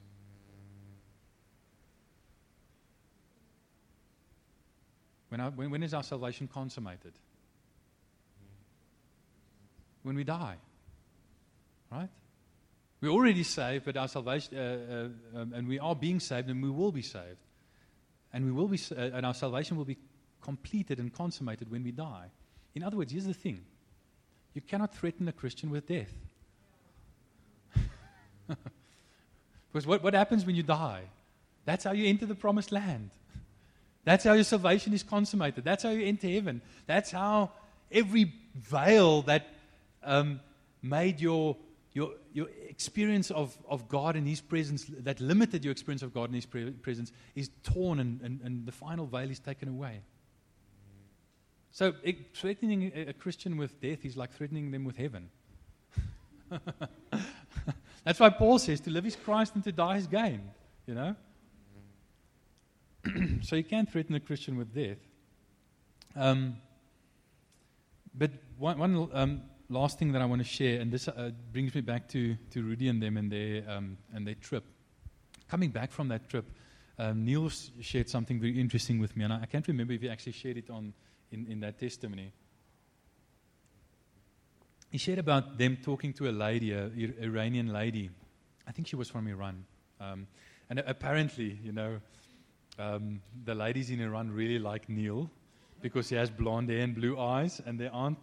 When, 5.30 5.40
our, 5.40 5.52
when, 5.52 5.70
when 5.70 5.84
is 5.84 5.94
our 5.94 6.02
salvation 6.02 6.50
consummated? 6.52 7.14
When 10.02 10.16
we 10.16 10.24
die. 10.24 10.56
Right? 11.92 12.10
We're 13.02 13.12
already 13.12 13.44
saved, 13.44 13.86
but 13.86 13.96
our 13.96 14.08
salvation, 14.08 14.58
uh, 14.58 14.62
uh, 14.62 15.42
um, 15.42 15.54
and 15.54 15.68
we 15.68 15.80
are 15.80 15.96
being 15.96 16.20
saved, 16.20 16.50
and 16.50 16.62
we 16.62 16.70
will 16.70 16.92
be 16.92 17.02
saved. 17.02 17.38
And, 18.34 18.46
we 18.46 18.52
will 18.52 18.68
be, 18.68 18.80
uh, 18.92 19.00
and 19.14 19.26
our 19.26 19.34
salvation 19.34 19.78
will 19.78 19.86
be 19.86 19.98
completed 20.42 21.00
and 21.00 21.14
consummated 21.14 21.72
when 21.72 21.84
we 21.84 21.92
die. 21.92 22.28
In 22.76 22.84
other 22.84 22.98
words, 22.98 23.12
here's 23.12 23.26
the 23.26 23.34
thing 23.34 23.62
you 24.54 24.62
cannot 24.62 24.94
threaten 24.94 25.28
a 25.28 25.32
Christian 25.32 25.70
with 25.70 25.88
death. 25.88 26.12
because 28.48 29.88
what, 29.88 30.04
what 30.04 30.14
happens 30.14 30.46
when 30.46 30.56
you 30.56 30.64
die? 30.64 31.04
That's 31.66 31.84
how 31.84 31.92
you 31.92 32.08
enter 32.08 32.26
the 32.26 32.36
promised 32.36 32.72
land. 32.72 33.12
That's 34.06 34.24
how 34.24 34.34
your 34.34 34.44
salvation 34.44 34.94
is 34.94 35.04
consummated. 35.04 35.64
That's 35.64 35.84
how 35.84 35.90
you 35.90 36.06
enter 36.06 36.28
heaven. 36.28 36.62
That's 36.88 37.12
how 37.12 37.52
every 37.92 38.34
veil 38.56 39.22
that 39.24 39.48
um, 40.04 40.40
made 40.82 41.20
your, 41.22 41.58
your, 41.94 42.12
your 42.34 42.48
experience 42.68 43.32
of, 43.32 43.58
of 43.68 43.88
God 43.88 44.16
and 44.16 44.28
His 44.28 44.42
presence, 44.42 44.86
that 45.00 45.20
limited 45.20 45.64
your 45.64 45.72
experience 45.72 46.04
of 46.04 46.14
God 46.14 46.26
and 46.26 46.36
His 46.36 46.46
pre- 46.46 46.72
presence, 46.72 47.12
is 47.36 47.50
torn 47.64 48.00
and, 48.00 48.22
and, 48.22 48.40
and 48.44 48.66
the 48.66 48.72
final 48.72 49.06
veil 49.06 49.30
is 49.30 49.40
taken 49.40 49.70
away. 49.70 50.02
So 51.72 51.94
threatening 52.34 52.92
a 52.96 53.14
Christian 53.14 53.56
with 53.58 53.80
death 53.80 54.04
is 54.04 54.18
like 54.18 54.34
threatening 54.34 54.72
them 54.72 54.84
with 54.84 54.98
heaven. 54.98 55.30
That's 58.04 58.20
why 58.20 58.30
Paul 58.30 58.60
says 58.60 58.80
to 58.82 58.90
live 58.90 59.06
is 59.06 59.16
Christ 59.16 59.56
and 59.56 59.64
to 59.64 59.72
die 59.72 59.98
is 59.98 60.08
gain, 60.08 60.42
you 60.88 60.96
know? 60.96 61.16
so 63.44 63.56
you 63.56 63.64
can't 63.64 63.90
threaten 63.90 64.16
a 64.16 64.20
Christian 64.20 64.58
with 64.58 64.74
death. 64.74 64.98
Um, 66.16 66.58
but 68.16 68.32
one, 68.58 68.80
one 68.80 69.10
um, 69.14 69.42
last 69.70 70.00
thing 70.00 70.12
that 70.12 70.22
I 70.22 70.26
want 70.26 70.42
to 70.42 70.48
share, 70.48 70.82
and 70.82 70.92
this 70.92 71.08
uh, 71.08 71.32
brings 71.54 71.74
me 71.74 71.82
back 71.82 72.08
to, 72.10 72.36
to 72.52 72.64
Rudy 72.64 72.90
and 72.90 73.02
them 73.02 73.18
and 73.18 73.32
their, 73.32 73.64
um, 73.70 73.98
and 74.14 74.26
their 74.26 74.36
trip. 74.36 74.64
Coming 75.48 75.70
back 75.70 75.92
from 75.92 76.08
that 76.10 76.28
trip, 76.30 76.46
um, 76.98 77.24
Neil 77.24 77.50
shared 77.80 78.10
something 78.10 78.40
very 78.40 78.60
interesting 78.60 79.00
with 79.00 79.16
me, 79.16 79.24
and 79.24 79.34
I, 79.34 79.42
I 79.44 79.46
can't 79.46 79.68
remember 79.68 79.94
if 79.94 80.02
he 80.02 80.10
actually 80.10 80.34
shared 80.34 80.58
it 80.58 80.70
on 80.70 80.94
in, 81.32 81.48
in 81.48 81.60
that 81.62 81.80
testimony. 81.80 82.34
He 84.92 84.98
shared 84.98 85.20
about 85.20 85.58
them 85.58 85.78
talking 85.84 86.14
to 86.14 86.30
a 86.30 86.32
lady, 86.32 86.74
an 86.74 87.16
Iranian 87.22 87.72
lady. 87.72 88.10
I 88.68 88.72
think 88.72 88.88
she 88.88 88.96
was 88.96 89.08
from 89.08 89.28
Iran. 89.28 89.66
Um, 90.02 90.28
and 90.70 90.80
apparently, 90.80 91.60
you 91.64 91.72
know, 91.72 92.00
um, 92.80 93.22
the 93.46 93.54
ladies 93.54 93.92
in 93.92 94.02
Iran 94.02 94.32
really 94.32 94.58
like 94.58 94.90
Neil 94.90 95.30
because 95.82 96.10
he 96.10 96.16
has 96.16 96.30
blonde 96.32 96.70
hair 96.70 96.80
and 96.80 96.96
blue 96.96 97.20
eyes, 97.20 97.62
and 97.66 97.80
there 97.80 97.94
aren't 97.94 98.18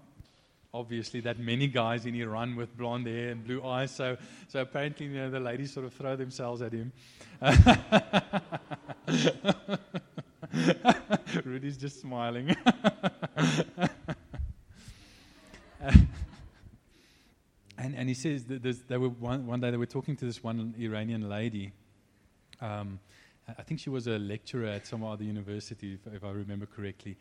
obviously 0.77 1.21
that 1.21 1.39
many 1.39 1.67
guys 1.67 2.07
in 2.07 2.15
Iran 2.15 2.57
with 2.57 2.77
blonde 2.77 3.07
hair 3.07 3.31
and 3.31 3.45
blue 3.45 3.65
eyes. 3.65 3.91
So, 3.91 4.17
so 4.49 4.61
apparently, 4.61 5.07
you 5.07 5.13
know, 5.13 5.31
the 5.31 5.41
ladies 5.41 5.73
sort 5.73 5.87
of 5.87 5.95
throw 5.95 6.17
themselves 6.17 6.63
at 6.63 6.73
him. 6.73 6.93
Rudy's 11.45 11.77
just 11.77 12.01
smiling. 12.01 12.57
and, 15.81 16.09
and 17.79 18.09
he 18.09 18.15
says 18.15 18.45
that 18.45 18.89
they 18.89 18.99
were 18.99 19.09
one, 19.09 19.47
one 19.47 19.61
day 19.61 19.71
they 19.71 19.77
were 19.77 19.87
talking 19.87 20.17
to 20.17 20.25
this 20.25 20.43
one 20.43 20.75
Iranian 20.79 21.29
lady. 21.29 21.73
Um, 22.61 22.99
I 23.49 23.55
I 23.59 23.63
think 23.63 23.81
she 23.81 23.91
was 23.91 24.07
a 24.07 24.19
lecturer 24.19 24.67
at 24.67 24.87
some 24.87 25.05
other 25.05 25.25
university, 25.25 25.95
if, 25.95 26.13
if 26.13 26.25
I 26.25 26.31
remember 26.31 26.67
correctly. 26.67 27.17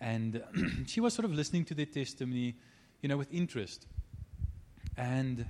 And 0.00 0.42
she 0.86 1.00
was 1.00 1.14
sort 1.14 1.24
of 1.24 1.32
listening 1.32 1.64
to 1.66 1.74
their 1.74 1.86
testimony, 1.86 2.56
you 3.00 3.08
know, 3.08 3.16
with 3.16 3.32
interest. 3.32 3.86
And, 4.96 5.48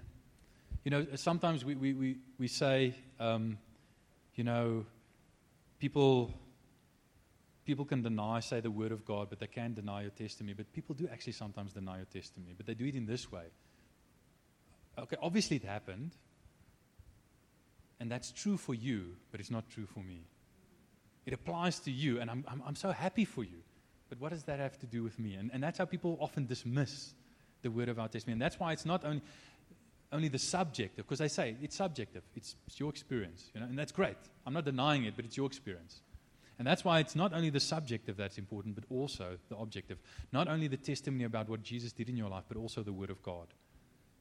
you 0.84 0.90
know, 0.90 1.06
sometimes 1.16 1.64
we, 1.64 1.74
we, 1.74 1.92
we, 1.92 2.16
we 2.38 2.48
say, 2.48 2.94
um, 3.18 3.58
you 4.34 4.44
know, 4.44 4.86
people, 5.78 6.32
people 7.64 7.84
can 7.84 8.02
deny, 8.02 8.40
say, 8.40 8.60
the 8.60 8.70
word 8.70 8.92
of 8.92 9.04
God, 9.04 9.28
but 9.30 9.40
they 9.40 9.46
can't 9.46 9.74
deny 9.74 10.02
your 10.02 10.10
testimony. 10.10 10.54
But 10.54 10.72
people 10.72 10.94
do 10.94 11.08
actually 11.12 11.32
sometimes 11.32 11.72
deny 11.72 11.96
your 11.96 12.06
testimony, 12.06 12.54
but 12.56 12.66
they 12.66 12.74
do 12.74 12.84
it 12.84 12.94
in 12.94 13.06
this 13.06 13.30
way. 13.32 13.44
Okay, 14.98 15.16
obviously 15.22 15.56
it 15.56 15.64
happened, 15.64 16.12
and 17.98 18.10
that's 18.10 18.30
true 18.32 18.56
for 18.56 18.74
you, 18.74 19.16
but 19.30 19.40
it's 19.40 19.50
not 19.50 19.68
true 19.70 19.86
for 19.86 20.00
me. 20.00 20.22
It 21.26 21.32
applies 21.32 21.80
to 21.80 21.90
you, 21.90 22.20
and 22.20 22.30
I'm, 22.30 22.44
I'm, 22.48 22.62
I'm 22.66 22.76
so 22.76 22.92
happy 22.92 23.24
for 23.24 23.44
you. 23.44 23.62
But 24.08 24.20
what 24.20 24.30
does 24.32 24.42
that 24.44 24.58
have 24.58 24.78
to 24.80 24.86
do 24.86 25.02
with 25.04 25.18
me? 25.18 25.34
And, 25.34 25.50
and 25.52 25.62
that's 25.62 25.78
how 25.78 25.84
people 25.84 26.18
often 26.20 26.46
dismiss 26.46 27.14
the 27.62 27.70
word 27.70 27.88
of 27.88 27.99
our 27.99 28.09
testimony. 28.09 28.35
And 28.35 28.42
that's 28.42 28.59
why 28.59 28.73
it's 28.73 28.87
not 28.87 29.05
only, 29.05 29.23
only 30.12 30.29
the 30.29 30.38
subjective, 30.38 31.05
because 31.07 31.18
they 31.18 31.29
say 31.29 31.57
it's 31.62 31.77
subjective, 31.77 32.23
it's, 32.35 32.57
it's 32.66 32.81
your 32.81 32.90
experience. 32.90 33.51
You 33.55 33.61
know? 33.61 33.66
And 33.66 33.79
that's 33.79 33.92
great. 33.92 34.16
I'm 34.46 34.53
not 34.53 34.64
denying 34.64 35.05
it, 35.05 35.14
but 35.16 35.25
it's 35.25 35.37
your 35.37 35.46
experience. 35.46 36.03
And 36.59 36.66
that's 36.66 36.85
why 36.85 36.99
it's 36.99 37.16
not 37.16 37.33
only 37.33 37.49
the 37.49 37.59
subjective 37.59 38.18
that's 38.18 38.37
important, 38.37 38.75
but 38.75 38.85
also 38.90 39.38
the 39.49 39.57
objective. 39.57 39.96
Not 40.31 40.46
only 40.46 40.68
the 40.68 40.77
testimony 40.77 41.25
about 41.25 41.49
what 41.49 41.62
Jesus 41.62 41.90
did 41.90 42.11
in 42.11 42.18
your 42.18 42.29
life, 42.29 42.44
but 42.49 42.59
also 42.59 42.83
the 42.83 42.92
Word 42.92 43.09
of 43.09 43.23
God. 43.23 43.46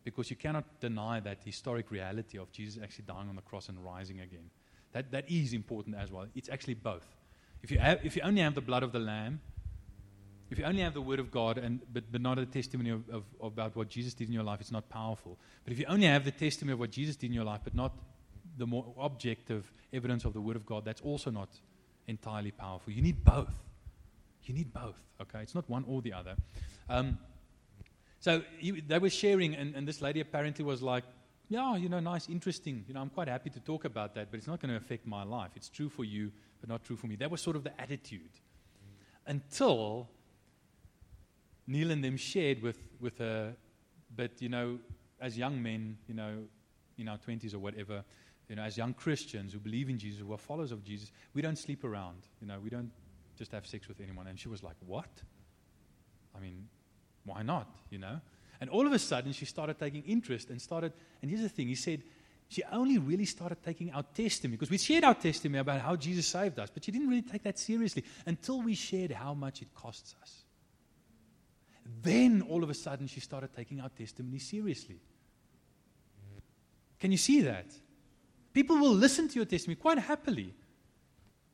Because 0.05 0.29
you 0.29 0.37
cannot 0.37 0.79
deny 0.79 1.19
that 1.19 1.39
historic 1.43 1.91
reality 1.91 2.37
of 2.37 2.49
Jesus 2.53 2.81
actually 2.81 3.03
dying 3.05 3.27
on 3.27 3.35
the 3.35 3.41
cross 3.41 3.67
and 3.67 3.83
rising 3.83 4.21
again. 4.21 4.49
That, 4.93 5.11
that 5.11 5.29
is 5.29 5.51
important 5.53 5.97
as 5.97 6.11
well. 6.11 6.27
It's 6.33 6.47
actually 6.47 6.75
both. 6.75 7.05
If 7.61 7.71
you, 7.71 7.79
have, 7.79 7.99
if 8.05 8.15
you 8.15 8.21
only 8.21 8.41
have 8.41 8.55
the 8.55 8.61
blood 8.61 8.83
of 8.83 8.93
the 8.93 8.99
Lamb, 8.99 9.41
if 10.49 10.57
you 10.57 10.65
only 10.65 10.81
have 10.81 10.93
the 10.93 11.01
Word 11.01 11.19
of 11.19 11.29
God, 11.29 11.57
and, 11.57 11.79
but, 11.93 12.11
but 12.11 12.21
not 12.21 12.39
a 12.39 12.45
testimony 12.45 12.89
of, 12.89 13.07
of, 13.09 13.23
about 13.41 13.75
what 13.75 13.87
Jesus 13.87 14.13
did 14.13 14.27
in 14.27 14.33
your 14.33 14.43
life, 14.43 14.59
it's 14.61 14.71
not 14.71 14.89
powerful. 14.89 15.37
But 15.63 15.73
if 15.73 15.79
you 15.79 15.85
only 15.87 16.07
have 16.07 16.25
the 16.25 16.31
testimony 16.31 16.73
of 16.73 16.79
what 16.79 16.91
Jesus 16.91 17.15
did 17.15 17.27
in 17.27 17.33
your 17.33 17.43
life, 17.43 17.61
but 17.63 17.75
not 17.75 17.93
the 18.57 18.65
more 18.65 18.93
objective 18.99 19.71
evidence 19.93 20.25
of 20.25 20.33
the 20.33 20.41
Word 20.41 20.55
of 20.55 20.65
God, 20.65 20.85
that's 20.85 21.01
also 21.01 21.29
not 21.29 21.49
entirely 22.07 22.51
powerful. 22.51 22.91
You 22.91 23.01
need 23.01 23.23
both. 23.23 23.53
You 24.43 24.55
need 24.55 24.73
both, 24.73 24.97
okay? 25.21 25.41
It's 25.41 25.53
not 25.53 25.69
one 25.69 25.85
or 25.87 26.01
the 26.01 26.13
other. 26.13 26.35
Um, 26.89 27.19
so 28.19 28.41
he, 28.57 28.71
they 28.71 28.97
were 28.97 29.11
sharing, 29.11 29.55
and, 29.55 29.75
and 29.75 29.87
this 29.87 30.01
lady 30.01 30.19
apparently 30.19 30.65
was 30.65 30.81
like, 30.81 31.03
Yeah, 31.47 31.77
you 31.77 31.89
know, 31.89 31.99
nice, 31.99 32.27
interesting. 32.27 32.83
You 32.87 32.95
know, 32.95 33.01
I'm 33.01 33.09
quite 33.09 33.27
happy 33.27 33.51
to 33.51 33.59
talk 33.59 33.85
about 33.85 34.15
that, 34.15 34.31
but 34.31 34.37
it's 34.37 34.47
not 34.47 34.59
going 34.59 34.71
to 34.71 34.77
affect 34.77 35.05
my 35.05 35.23
life. 35.23 35.51
It's 35.55 35.69
true 35.69 35.89
for 35.89 36.03
you, 36.03 36.31
but 36.59 36.69
not 36.69 36.83
true 36.83 36.95
for 36.95 37.05
me. 37.05 37.15
That 37.17 37.29
was 37.29 37.41
sort 37.41 37.55
of 37.55 37.63
the 37.63 37.79
attitude. 37.79 38.31
Until 39.27 40.09
Neil 41.69 41.91
and 41.91 42.03
them 42.03 42.17
shared 42.17 42.63
with, 42.63 42.79
with 42.99 43.19
her, 43.19 43.55
but, 44.15 44.41
you 44.41 44.49
know, 44.49 44.79
as 45.21 45.37
young 45.37 45.61
men, 45.61 45.97
you 46.07 46.15
know, 46.15 46.39
in 46.97 47.07
our 47.07 47.19
20s 47.19 47.53
or 47.53 47.59
whatever, 47.59 48.03
you 48.49 48.55
know, 48.55 48.63
as 48.63 48.75
young 48.75 48.95
Christians 48.95 49.53
who 49.53 49.59
believe 49.59 49.87
in 49.87 49.99
Jesus, 49.99 50.19
who 50.21 50.33
are 50.33 50.37
followers 50.37 50.71
of 50.71 50.83
Jesus, 50.83 51.11
we 51.35 51.43
don't 51.43 51.57
sleep 51.57 51.83
around. 51.83 52.23
You 52.41 52.47
know, 52.47 52.59
we 52.59 52.71
don't 52.71 52.91
just 53.37 53.51
have 53.51 53.67
sex 53.67 53.87
with 53.87 54.01
anyone. 54.01 54.25
And 54.25 54.39
she 54.39 54.49
was 54.49 54.63
like, 54.63 54.75
What? 54.83 55.09
I 56.35 56.39
mean, 56.39 56.67
why 57.23 57.43
not? 57.43 57.69
You 57.91 57.99
know? 57.99 58.19
And 58.59 58.71
all 58.71 58.87
of 58.87 58.91
a 58.91 58.99
sudden, 58.99 59.31
she 59.31 59.45
started 59.45 59.77
taking 59.77 60.03
interest 60.03 60.49
and 60.49 60.59
started. 60.59 60.93
And 61.21 61.29
here's 61.29 61.43
the 61.43 61.49
thing 61.49 61.67
he 61.67 61.75
said, 61.75 62.01
she 62.47 62.63
only 62.71 62.97
really 62.97 63.25
started 63.25 63.61
taking 63.63 63.91
our 63.93 64.01
testimony 64.01 64.57
because 64.57 64.71
we 64.71 64.79
shared 64.79 65.03
our 65.03 65.13
testimony 65.13 65.59
about 65.59 65.81
how 65.81 65.95
Jesus 65.95 66.25
saved 66.25 66.57
us, 66.57 66.69
but 66.73 66.83
she 66.83 66.91
didn't 66.91 67.07
really 67.07 67.21
take 67.21 67.43
that 67.43 67.59
seriously 67.59 68.03
until 68.25 68.63
we 68.63 68.73
shared 68.73 69.11
how 69.11 69.35
much 69.35 69.61
it 69.61 69.67
costs 69.75 70.15
us. 70.19 70.45
Then 72.01 72.41
all 72.49 72.63
of 72.63 72.69
a 72.69 72.73
sudden, 72.73 73.07
she 73.07 73.19
started 73.19 73.53
taking 73.55 73.81
our 73.81 73.89
testimony 73.89 74.39
seriously. 74.39 74.99
Can 76.99 77.11
you 77.11 77.17
see 77.17 77.41
that? 77.41 77.67
People 78.53 78.77
will 78.77 78.93
listen 78.93 79.27
to 79.29 79.35
your 79.35 79.45
testimony 79.45 79.75
quite 79.75 79.99
happily 79.99 80.53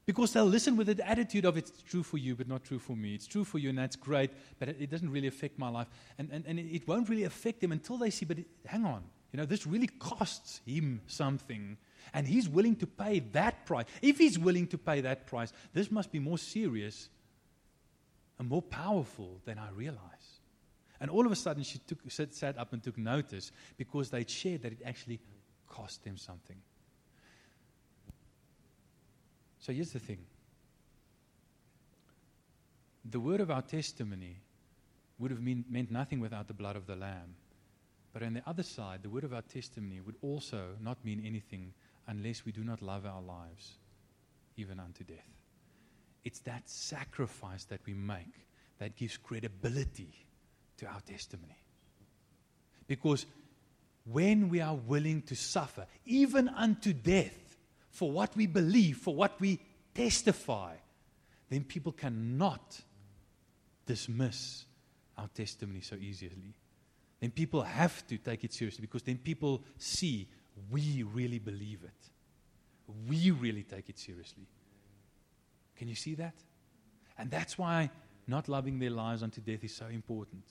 because 0.06 0.34
they'll 0.34 0.46
listen 0.46 0.76
with 0.78 0.88
the 0.96 1.08
attitude 1.08 1.46
of 1.46 1.58
it's 1.58 1.72
true 1.84 2.04
for 2.04 2.18
you, 2.18 2.36
but 2.36 2.48
not 2.48 2.64
true 2.64 2.80
for 2.80 2.96
me. 2.96 3.16
It's 3.16 3.28
true 3.28 3.44
for 3.44 3.58
you, 3.58 3.70
and 3.70 3.78
that's 3.78 3.96
great, 3.96 4.32
but 4.60 4.70
it, 4.70 4.78
it 4.80 4.90
doesn't 4.90 5.10
really 5.10 5.28
affect 5.28 5.58
my 5.58 5.70
life. 5.70 5.88
And, 6.18 6.30
and, 6.32 6.46
and 6.46 6.60
it 6.60 6.88
won't 6.88 7.10
really 7.10 7.24
affect 7.24 7.62
them 7.62 7.72
until 7.72 7.98
they 7.98 8.10
see, 8.12 8.26
but 8.26 8.40
it, 8.40 8.46
hang 8.66 8.86
on, 8.86 9.04
you 9.32 9.38
know, 9.38 9.46
this 9.46 9.66
really 9.68 9.88
costs 9.88 10.62
him 10.66 11.02
something, 11.08 11.78
and 12.14 12.28
he's 12.28 12.48
willing 12.48 12.76
to 12.78 12.88
pay 12.88 13.20
that 13.34 13.66
price. 13.66 13.86
If 14.02 14.18
he's 14.18 14.38
willing 14.38 14.68
to 14.68 14.78
pay 14.78 15.02
that 15.02 15.28
price, 15.28 15.52
this 15.74 15.92
must 15.92 16.12
be 16.12 16.20
more 16.20 16.38
serious 16.38 17.10
and 18.40 18.48
more 18.48 18.62
powerful 18.62 19.42
than 19.46 19.58
I 19.58 19.70
realize. 19.72 20.00
And 21.06 21.12
all 21.12 21.24
of 21.24 21.32
a 21.32 21.36
sudden, 21.36 21.62
she 21.62 21.78
took, 21.78 22.00
sat, 22.10 22.58
up 22.58 22.74
and 22.74 22.82
took 22.82 22.98
notice 22.98 23.52
because 23.78 24.10
they'd 24.10 24.28
shared 24.28 24.64
that 24.64 24.72
it 24.72 24.80
actually 24.84 25.20
cost 25.70 26.04
them 26.04 26.18
something. 26.18 26.58
So 29.60 29.72
here's 29.72 29.92
the 29.92 30.00
thing 30.00 30.26
the 33.08 33.20
word 33.20 33.40
of 33.40 33.52
our 33.52 33.62
testimony 33.62 34.38
would 35.20 35.30
have 35.30 35.44
mean, 35.44 35.64
meant 35.70 35.92
nothing 35.92 36.22
without 36.22 36.48
the 36.48 36.56
blood 36.56 36.76
of 36.76 36.88
the 36.88 36.96
Lamb. 36.96 37.36
But 38.12 38.24
on 38.24 38.34
the 38.34 38.42
other 38.50 38.64
side, 38.64 39.04
the 39.04 39.10
word 39.10 39.26
of 39.26 39.32
our 39.32 39.44
testimony 39.44 40.02
would 40.02 40.16
also 40.24 40.70
not 40.82 41.06
mean 41.06 41.22
anything 41.24 41.72
unless 42.08 42.46
we 42.46 42.52
do 42.52 42.64
not 42.64 42.82
love 42.82 43.06
our 43.06 43.22
lives, 43.22 43.74
even 44.58 44.80
unto 44.80 45.04
death. 45.04 45.38
It's 46.24 46.40
that 46.40 46.68
sacrifice 46.68 47.66
that 47.66 47.82
we 47.86 47.94
make 47.94 48.48
that 48.80 48.96
gives 48.96 49.18
credibility 49.18 50.26
to 50.78 50.86
our 50.86 51.02
testimony. 51.02 51.58
Because 52.88 53.26
when 54.06 54.50
we 54.50 54.62
are 54.62 54.76
willing 54.76 55.22
to 55.24 55.36
suffer, 55.36 55.86
even 56.06 56.50
unto 56.50 56.94
death, 56.94 57.58
for 57.90 58.12
what 58.12 58.36
we 58.36 58.46
believe, 58.46 58.98
for 58.98 59.16
what 59.16 59.40
we 59.40 59.60
testify, 59.94 60.76
then 61.50 61.64
people 61.64 61.92
cannot 61.92 62.82
dismiss 63.86 64.66
our 65.18 65.30
testimony 65.30 65.82
so 65.82 65.96
easily. 65.96 66.54
Then 67.22 67.32
people 67.32 67.62
have 67.62 68.06
to 68.08 68.18
take 68.18 68.44
it 68.44 68.54
seriously 68.54 68.82
because 68.82 69.04
then 69.04 69.18
people 69.18 69.64
see 69.78 70.28
we 70.70 71.04
really 71.04 71.40
believe 71.40 71.84
it. 71.84 72.10
We 73.08 73.32
really 73.32 73.64
take 73.64 73.90
it 73.90 73.98
seriously. 73.98 74.48
Can 75.76 75.88
you 75.88 75.96
see 75.96 76.16
that? 76.16 76.36
And 77.18 77.32
that's 77.32 77.58
why 77.58 77.90
not 78.28 78.50
loving 78.50 78.80
their 78.80 78.90
lives 78.90 79.24
unto 79.24 79.42
death 79.42 79.64
is 79.64 79.74
so 79.74 79.88
important. 79.88 80.44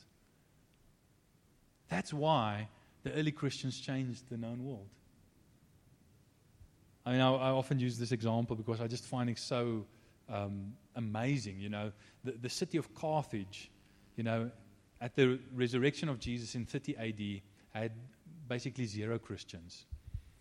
That's 1.89 2.13
why 2.13 2.69
the 3.03 3.13
early 3.13 3.33
Christians 3.33 3.79
changed 3.79 4.29
the 4.31 4.37
known 4.37 4.65
world. 4.65 4.89
I 7.07 7.13
mean, 7.13 7.21
I, 7.21 7.31
I, 7.31 7.51
often 7.51 7.79
use 7.79 7.99
this 7.99 8.13
example 8.13 8.57
because 8.57 8.81
I 8.81 8.87
just 8.87 9.05
find 9.05 9.29
it 9.29 9.39
so 9.39 9.85
um, 10.31 10.73
amazing. 10.97 11.61
You 11.61 11.69
know, 11.69 11.93
the, 12.25 12.33
the 12.33 12.49
city 12.49 12.79
of 12.79 12.95
Carthage, 12.95 13.71
you 14.17 14.25
know, 14.25 14.51
at 15.01 15.15
the 15.15 15.39
resurrection 15.55 16.09
of 16.09 16.19
Jesus 16.19 16.55
in 16.55 16.65
30 16.65 16.97
AD, 16.97 17.43
had 17.79 17.93
basically 18.49 18.87
zero 18.87 19.19
Christians. 19.19 19.85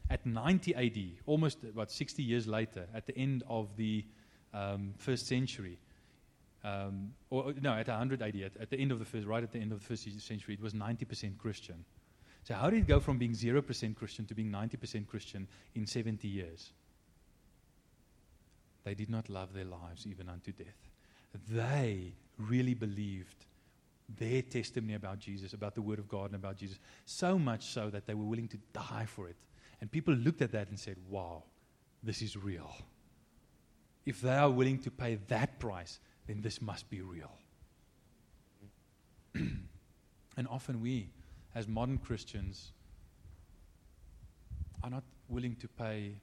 At 0.09 0.25
90 0.25 0.75
AD, 0.75 1.23
almost 1.25 1.63
about 1.63 1.91
60 1.91 2.23
years 2.23 2.47
later, 2.47 2.87
at 2.93 3.07
the 3.07 3.17
end 3.17 3.43
of 3.49 3.75
the 3.75 4.05
um, 4.53 4.93
first 4.97 5.27
century, 5.27 5.79
um, 6.63 7.13
or 7.29 7.53
no, 7.61 7.73
at 7.73 7.87
100 7.87 8.21
AD, 8.21 8.35
at, 8.35 8.57
at, 8.57 8.69
the 8.69 8.77
end 8.77 8.91
of 8.91 8.99
the 8.99 9.05
first, 9.05 9.27
right 9.27 9.43
at 9.43 9.51
the 9.51 9.59
end 9.59 9.71
of 9.71 9.79
the 9.79 9.85
first 9.85 10.03
century, 10.21 10.53
it 10.53 10.61
was 10.61 10.73
90% 10.73 11.37
Christian. 11.37 11.83
So, 12.43 12.53
how 12.53 12.69
did 12.69 12.79
it 12.79 12.87
go 12.87 12.99
from 12.99 13.17
being 13.17 13.33
0% 13.33 13.95
Christian 13.95 14.25
to 14.25 14.35
being 14.35 14.51
90% 14.51 15.07
Christian 15.07 15.47
in 15.75 15.85
70 15.85 16.27
years? 16.27 16.71
They 18.83 18.93
did 18.93 19.09
not 19.09 19.29
love 19.29 19.53
their 19.53 19.65
lives 19.65 20.05
even 20.07 20.29
unto 20.29 20.51
death. 20.51 20.89
They 21.49 22.13
really 22.37 22.73
believed 22.73 23.45
their 24.19 24.41
testimony 24.41 24.95
about 24.95 25.19
Jesus, 25.19 25.53
about 25.53 25.75
the 25.75 25.81
Word 25.81 25.99
of 25.99 26.07
God, 26.07 26.27
and 26.27 26.35
about 26.35 26.57
Jesus, 26.57 26.79
so 27.05 27.39
much 27.39 27.65
so 27.67 27.89
that 27.89 28.05
they 28.05 28.13
were 28.13 28.25
willing 28.25 28.49
to 28.49 28.57
die 28.73 29.05
for 29.05 29.27
it. 29.27 29.35
And 29.81 29.91
people 29.91 30.13
looked 30.13 30.41
at 30.41 30.51
that 30.51 30.69
and 30.69 30.79
said, 30.79 30.97
Wow, 31.09 31.43
this 32.01 32.21
is 32.21 32.35
real. 32.37 32.71
If 34.05 34.21
they 34.21 34.35
are 34.35 34.49
willing 34.49 34.79
to 34.79 34.91
pay 34.91 35.15
that 35.27 35.59
price, 35.59 35.99
then 36.27 36.41
this 36.41 36.61
must 36.61 36.89
be 36.89 37.01
real. 37.01 37.31
and 39.35 40.47
often 40.49 40.81
we, 40.81 41.09
as 41.55 41.67
modern 41.67 41.97
Christians, 41.97 42.71
are 44.83 44.89
not 44.89 45.03
willing 45.29 45.55
to 45.55 45.67
pay 45.67 46.15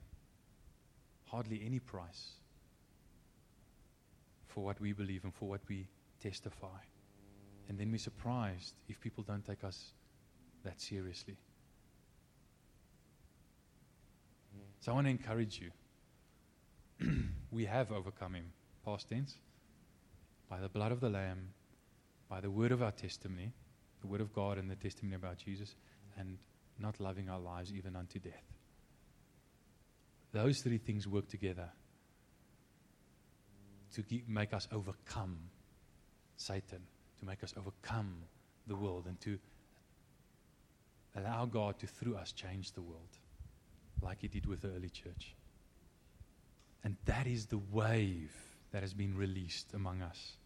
hardly 1.26 1.62
any 1.64 1.78
price 1.78 2.32
for 4.48 4.64
what 4.64 4.80
we 4.80 4.92
believe 4.92 5.24
and 5.24 5.34
for 5.34 5.48
what 5.48 5.60
we 5.68 5.86
testify. 6.22 6.78
And 7.68 7.78
then 7.78 7.90
we're 7.90 7.98
surprised 7.98 8.74
if 8.88 9.00
people 9.00 9.22
don't 9.22 9.44
take 9.44 9.64
us 9.64 9.92
that 10.64 10.80
seriously. 10.80 11.36
So 14.80 14.92
I 14.92 14.94
want 14.94 15.06
to 15.06 15.10
encourage 15.10 15.60
you. 15.60 15.70
we 17.50 17.66
have 17.66 17.92
overcome 17.92 18.34
him, 18.34 18.52
past 18.84 19.08
tense, 19.08 19.36
by 20.50 20.58
the 20.58 20.68
blood 20.68 20.90
of 20.90 21.00
the 21.00 21.08
Lamb, 21.08 21.50
by 22.28 22.40
the 22.40 22.50
word 22.50 22.72
of 22.72 22.82
our 22.82 22.90
testimony, 22.90 23.52
the 24.00 24.08
word 24.08 24.20
of 24.20 24.32
God 24.34 24.58
and 24.58 24.68
the 24.68 24.74
testimony 24.74 25.14
about 25.14 25.38
Jesus, 25.38 25.76
and 26.18 26.36
not 26.78 26.98
loving 26.98 27.28
our 27.30 27.38
lives 27.38 27.72
even 27.72 27.94
unto 27.94 28.18
death. 28.18 28.42
Those 30.32 30.60
three 30.62 30.78
things 30.78 31.06
work 31.06 31.28
together 31.28 31.68
to 33.94 34.02
keep, 34.02 34.28
make 34.28 34.52
us 34.52 34.66
overcome 34.72 35.38
Satan, 36.36 36.82
to 37.20 37.24
make 37.24 37.44
us 37.44 37.54
overcome 37.56 38.14
the 38.66 38.76
world, 38.76 39.06
and 39.06 39.20
to 39.20 39.38
allow 41.16 41.44
God 41.44 41.78
to, 41.78 41.86
through 41.86 42.16
us, 42.16 42.32
change 42.32 42.72
the 42.72 42.82
world 42.82 43.18
like 44.02 44.20
He 44.20 44.28
did 44.28 44.46
with 44.46 44.62
the 44.62 44.68
early 44.68 44.88
church. 44.88 45.34
And 46.82 46.96
that 47.04 47.26
is 47.26 47.46
the 47.46 47.60
wave 47.70 48.34
that 48.72 48.82
has 48.82 48.94
been 48.94 49.16
released 49.16 49.74
among 49.74 50.02
us 50.02 50.36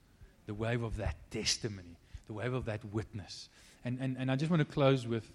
the 0.47 0.55
wave 0.55 0.83
of 0.83 0.97
that 0.99 1.17
testimony, 1.31 1.97
the 2.27 2.33
wave 2.33 2.53
of 2.53 2.67
that 2.67 2.85
witness. 2.93 3.49
And, 3.85 3.99
and, 4.01 4.17
and 4.19 4.31
I 4.31 4.37
just 4.37 4.51
want 4.51 4.61
to 4.61 4.73
close 4.73 5.07
with, 5.07 5.31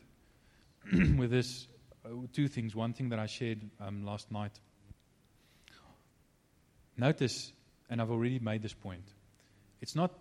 with 1.18 1.32
this 1.32 1.68
uh, 2.06 2.10
two 2.34 2.48
things. 2.48 2.76
One 2.76 2.94
thing 2.94 3.10
that 3.10 3.20
I 3.20 3.26
shared 3.26 3.62
um, 3.80 4.06
last 4.06 4.32
night. 4.32 4.60
Notice, 6.98 7.54
and 7.90 8.02
I've 8.02 8.12
already 8.12 8.40
made 8.40 8.62
this 8.62 8.74
point, 8.74 9.04
it's 9.82 9.96
not 9.96 10.12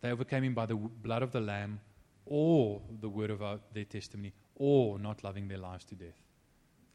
they 0.00 0.10
overcame 0.10 0.44
him 0.44 0.54
by 0.54 0.66
the 0.66 0.74
w- 0.74 0.90
blood 1.02 1.22
of 1.22 1.32
the 1.32 1.40
Lamb 1.40 1.80
or 2.26 2.80
the 3.00 3.08
word 3.08 3.30
of 3.30 3.42
our, 3.42 3.58
their 3.72 3.84
testimony 3.84 4.32
or 4.54 4.98
not 4.98 5.24
loving 5.24 5.48
their 5.48 5.58
lives 5.58 5.84
to 5.86 5.94
death. 5.94 6.20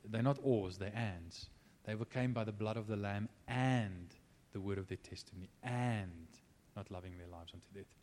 They're 0.06 0.24
not 0.24 0.40
ors, 0.44 0.78
they're 0.78 0.96
ands. 0.96 1.48
They 1.86 1.94
overcame 1.94 2.34
by 2.34 2.44
the 2.44 2.52
blood 2.52 2.78
of 2.78 2.88
the 2.88 2.96
Lamb 2.96 3.30
and 3.48 4.14
the 4.54 4.62
word 4.62 4.78
of 4.78 4.88
their 4.88 4.98
testimony 4.98 5.50
and 5.64 6.28
not 6.76 6.92
loving 6.92 7.18
their 7.18 7.28
lives 7.28 7.52
unto 7.54 7.68
death. 7.74 7.94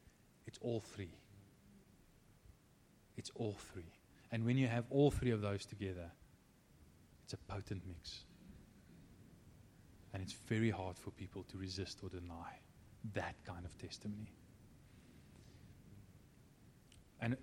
It's 0.46 0.58
all 0.62 0.80
three. 0.80 1.14
It's 3.16 3.30
all 3.34 3.56
three. 3.72 3.92
And 4.32 4.44
when 4.44 4.56
you 4.56 4.66
have 4.66 4.84
all 4.90 5.10
three 5.10 5.30
of 5.30 5.40
those 5.40 5.66
together, 5.66 6.10
it's 7.24 7.32
a 7.32 7.36
potent 7.52 7.82
mix. 7.86 8.20
And 10.12 10.22
it's 10.22 10.32
very 10.32 10.70
hard 10.70 10.98
for 10.98 11.10
people 11.10 11.44
to 11.44 11.58
resist 11.58 12.00
or 12.02 12.08
deny 12.08 12.58
that 13.14 13.34
kind 13.44 13.64
of 13.64 13.76
testimony. 13.78 14.32
And, 17.20 17.36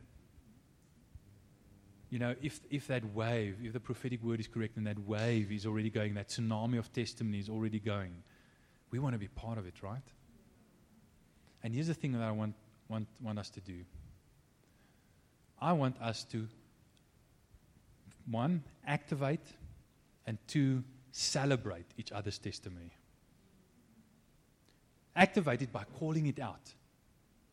you 2.10 2.20
know, 2.20 2.36
if, 2.42 2.60
if 2.70 2.88
that 2.88 3.06
wave, 3.14 3.58
if 3.64 3.74
the 3.74 3.80
prophetic 3.80 4.24
word 4.24 4.40
is 4.40 4.48
correct 4.48 4.78
and 4.78 4.88
that 4.88 5.00
wave 5.00 5.52
is 5.52 5.66
already 5.66 5.90
going, 5.90 6.16
that 6.16 6.30
tsunami 6.30 6.80
of 6.80 6.92
testimony 6.92 7.40
is 7.40 7.50
already 7.50 7.80
going, 7.80 8.24
we 8.92 9.00
want 9.00 9.14
to 9.14 9.20
be 9.20 9.28
part 9.28 9.58
of 9.58 9.66
it, 9.66 9.84
right? 9.84 10.02
And 11.68 11.76
here's 11.76 11.88
the 11.88 11.94
thing 11.94 12.14
that 12.14 12.22
I 12.22 12.32
want, 12.32 12.56
want, 12.88 13.10
want 13.22 13.38
us 13.38 13.50
to 13.50 13.60
do 13.60 13.84
I 15.60 15.74
want 15.74 16.02
us 16.02 16.24
to, 16.32 16.48
one, 18.32 18.64
activate, 18.86 19.42
and 20.26 20.38
two, 20.48 20.82
celebrate 21.12 21.88
each 21.98 22.14
other's 22.14 22.38
testimony. 22.38 22.92
Activate 25.14 25.62
it 25.62 25.74
by 25.74 25.84
calling 26.00 26.28
it 26.28 26.40
out. 26.40 26.74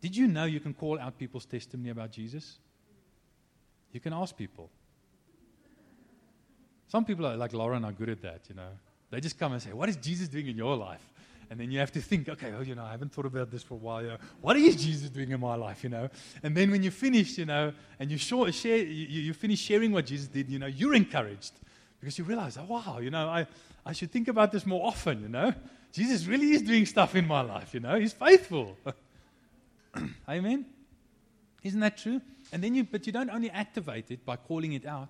Did 0.00 0.16
you 0.16 0.28
know 0.28 0.44
you 0.44 0.60
can 0.60 0.74
call 0.74 1.00
out 1.00 1.18
people's 1.18 1.46
testimony 1.46 1.90
about 1.90 2.12
Jesus? 2.12 2.58
You 3.90 3.98
can 3.98 4.12
ask 4.12 4.36
people. 4.36 4.70
Some 6.86 7.04
people 7.04 7.26
are 7.26 7.36
like 7.36 7.52
Lauren 7.52 7.84
are 7.84 7.90
good 7.90 8.10
at 8.10 8.22
that, 8.22 8.42
you 8.48 8.54
know. 8.54 8.78
They 9.10 9.20
just 9.20 9.40
come 9.40 9.54
and 9.54 9.60
say, 9.60 9.72
What 9.72 9.88
is 9.88 9.96
Jesus 9.96 10.28
doing 10.28 10.46
in 10.46 10.56
your 10.56 10.76
life? 10.76 11.02
And 11.50 11.60
then 11.60 11.70
you 11.70 11.78
have 11.78 11.92
to 11.92 12.00
think, 12.00 12.28
okay, 12.28 12.50
well, 12.52 12.62
you 12.62 12.74
know, 12.74 12.84
I 12.84 12.90
haven't 12.90 13.12
thought 13.12 13.26
about 13.26 13.50
this 13.50 13.62
for 13.62 13.74
a 13.74 13.78
while. 13.78 14.02
You 14.02 14.08
know, 14.08 14.16
what 14.40 14.56
is 14.56 14.82
Jesus 14.82 15.10
doing 15.10 15.30
in 15.30 15.40
my 15.40 15.54
life, 15.54 15.84
you 15.84 15.90
know? 15.90 16.08
And 16.42 16.56
then 16.56 16.70
when 16.70 16.82
you 16.82 16.90
finish, 16.90 17.38
you 17.38 17.44
know, 17.44 17.72
and 17.98 18.10
you, 18.10 18.18
share, 18.18 18.50
share 18.52 18.78
you, 18.78 19.20
you 19.20 19.34
finish 19.34 19.60
sharing 19.60 19.92
what 19.92 20.06
Jesus 20.06 20.26
did, 20.26 20.48
you 20.48 20.58
know, 20.58 20.66
you're 20.66 20.94
encouraged 20.94 21.52
because 22.00 22.18
you 22.18 22.24
realize, 22.24 22.58
oh, 22.58 22.64
wow, 22.64 22.98
you 23.00 23.10
know, 23.10 23.28
I, 23.28 23.46
I 23.86 23.92
should 23.92 24.10
think 24.10 24.28
about 24.28 24.52
this 24.52 24.66
more 24.66 24.86
often, 24.86 25.22
you 25.22 25.28
know? 25.28 25.52
Jesus 25.92 26.26
really 26.26 26.52
is 26.52 26.62
doing 26.62 26.86
stuff 26.86 27.14
in 27.14 27.26
my 27.26 27.40
life, 27.40 27.72
you 27.72 27.80
know? 27.80 27.98
He's 27.98 28.12
faithful. 28.12 28.76
Amen? 30.28 30.66
Isn't 31.62 31.80
that 31.80 31.96
true? 31.96 32.20
And 32.52 32.62
then 32.62 32.74
you, 32.74 32.84
but 32.84 33.06
you 33.06 33.12
don't 33.12 33.30
only 33.30 33.50
activate 33.50 34.10
it 34.10 34.24
by 34.24 34.36
calling 34.36 34.72
it 34.74 34.86
out. 34.86 35.08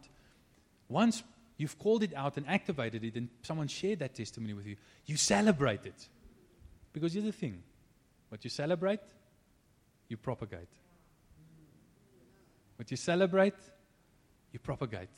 Once 0.89 1.23
you've 1.57 1.79
called 1.79 2.03
it 2.03 2.15
out 2.15 2.37
and 2.37 2.47
activated 2.49 3.03
it, 3.05 3.17
and 3.17 3.29
someone 3.43 3.69
shared 3.69 3.99
that 4.01 4.15
testimony 4.15 4.55
with 4.55 4.67
you, 4.67 4.77
you 5.07 5.17
celebrate 5.17 5.85
it. 5.85 6.09
Because 6.95 7.13
here's 7.13 7.27
the 7.27 7.33
thing 7.33 7.63
what 8.31 8.43
you 8.43 8.49
celebrate, 8.49 9.01
you 10.09 10.17
propagate. 10.17 10.71
What 12.77 12.91
you 12.91 12.97
celebrate, 12.97 13.55
you 14.53 14.59
propagate. 14.59 15.11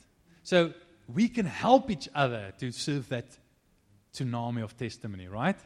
So 0.43 0.73
we 1.07 1.29
can 1.29 1.45
help 1.45 1.89
each 1.89 2.09
other 2.13 2.51
to 2.59 2.71
serve 2.71 3.07
that 3.09 3.37
tsunami 4.13 4.63
of 4.63 4.75
testimony, 4.75 5.27
right? 5.27 5.57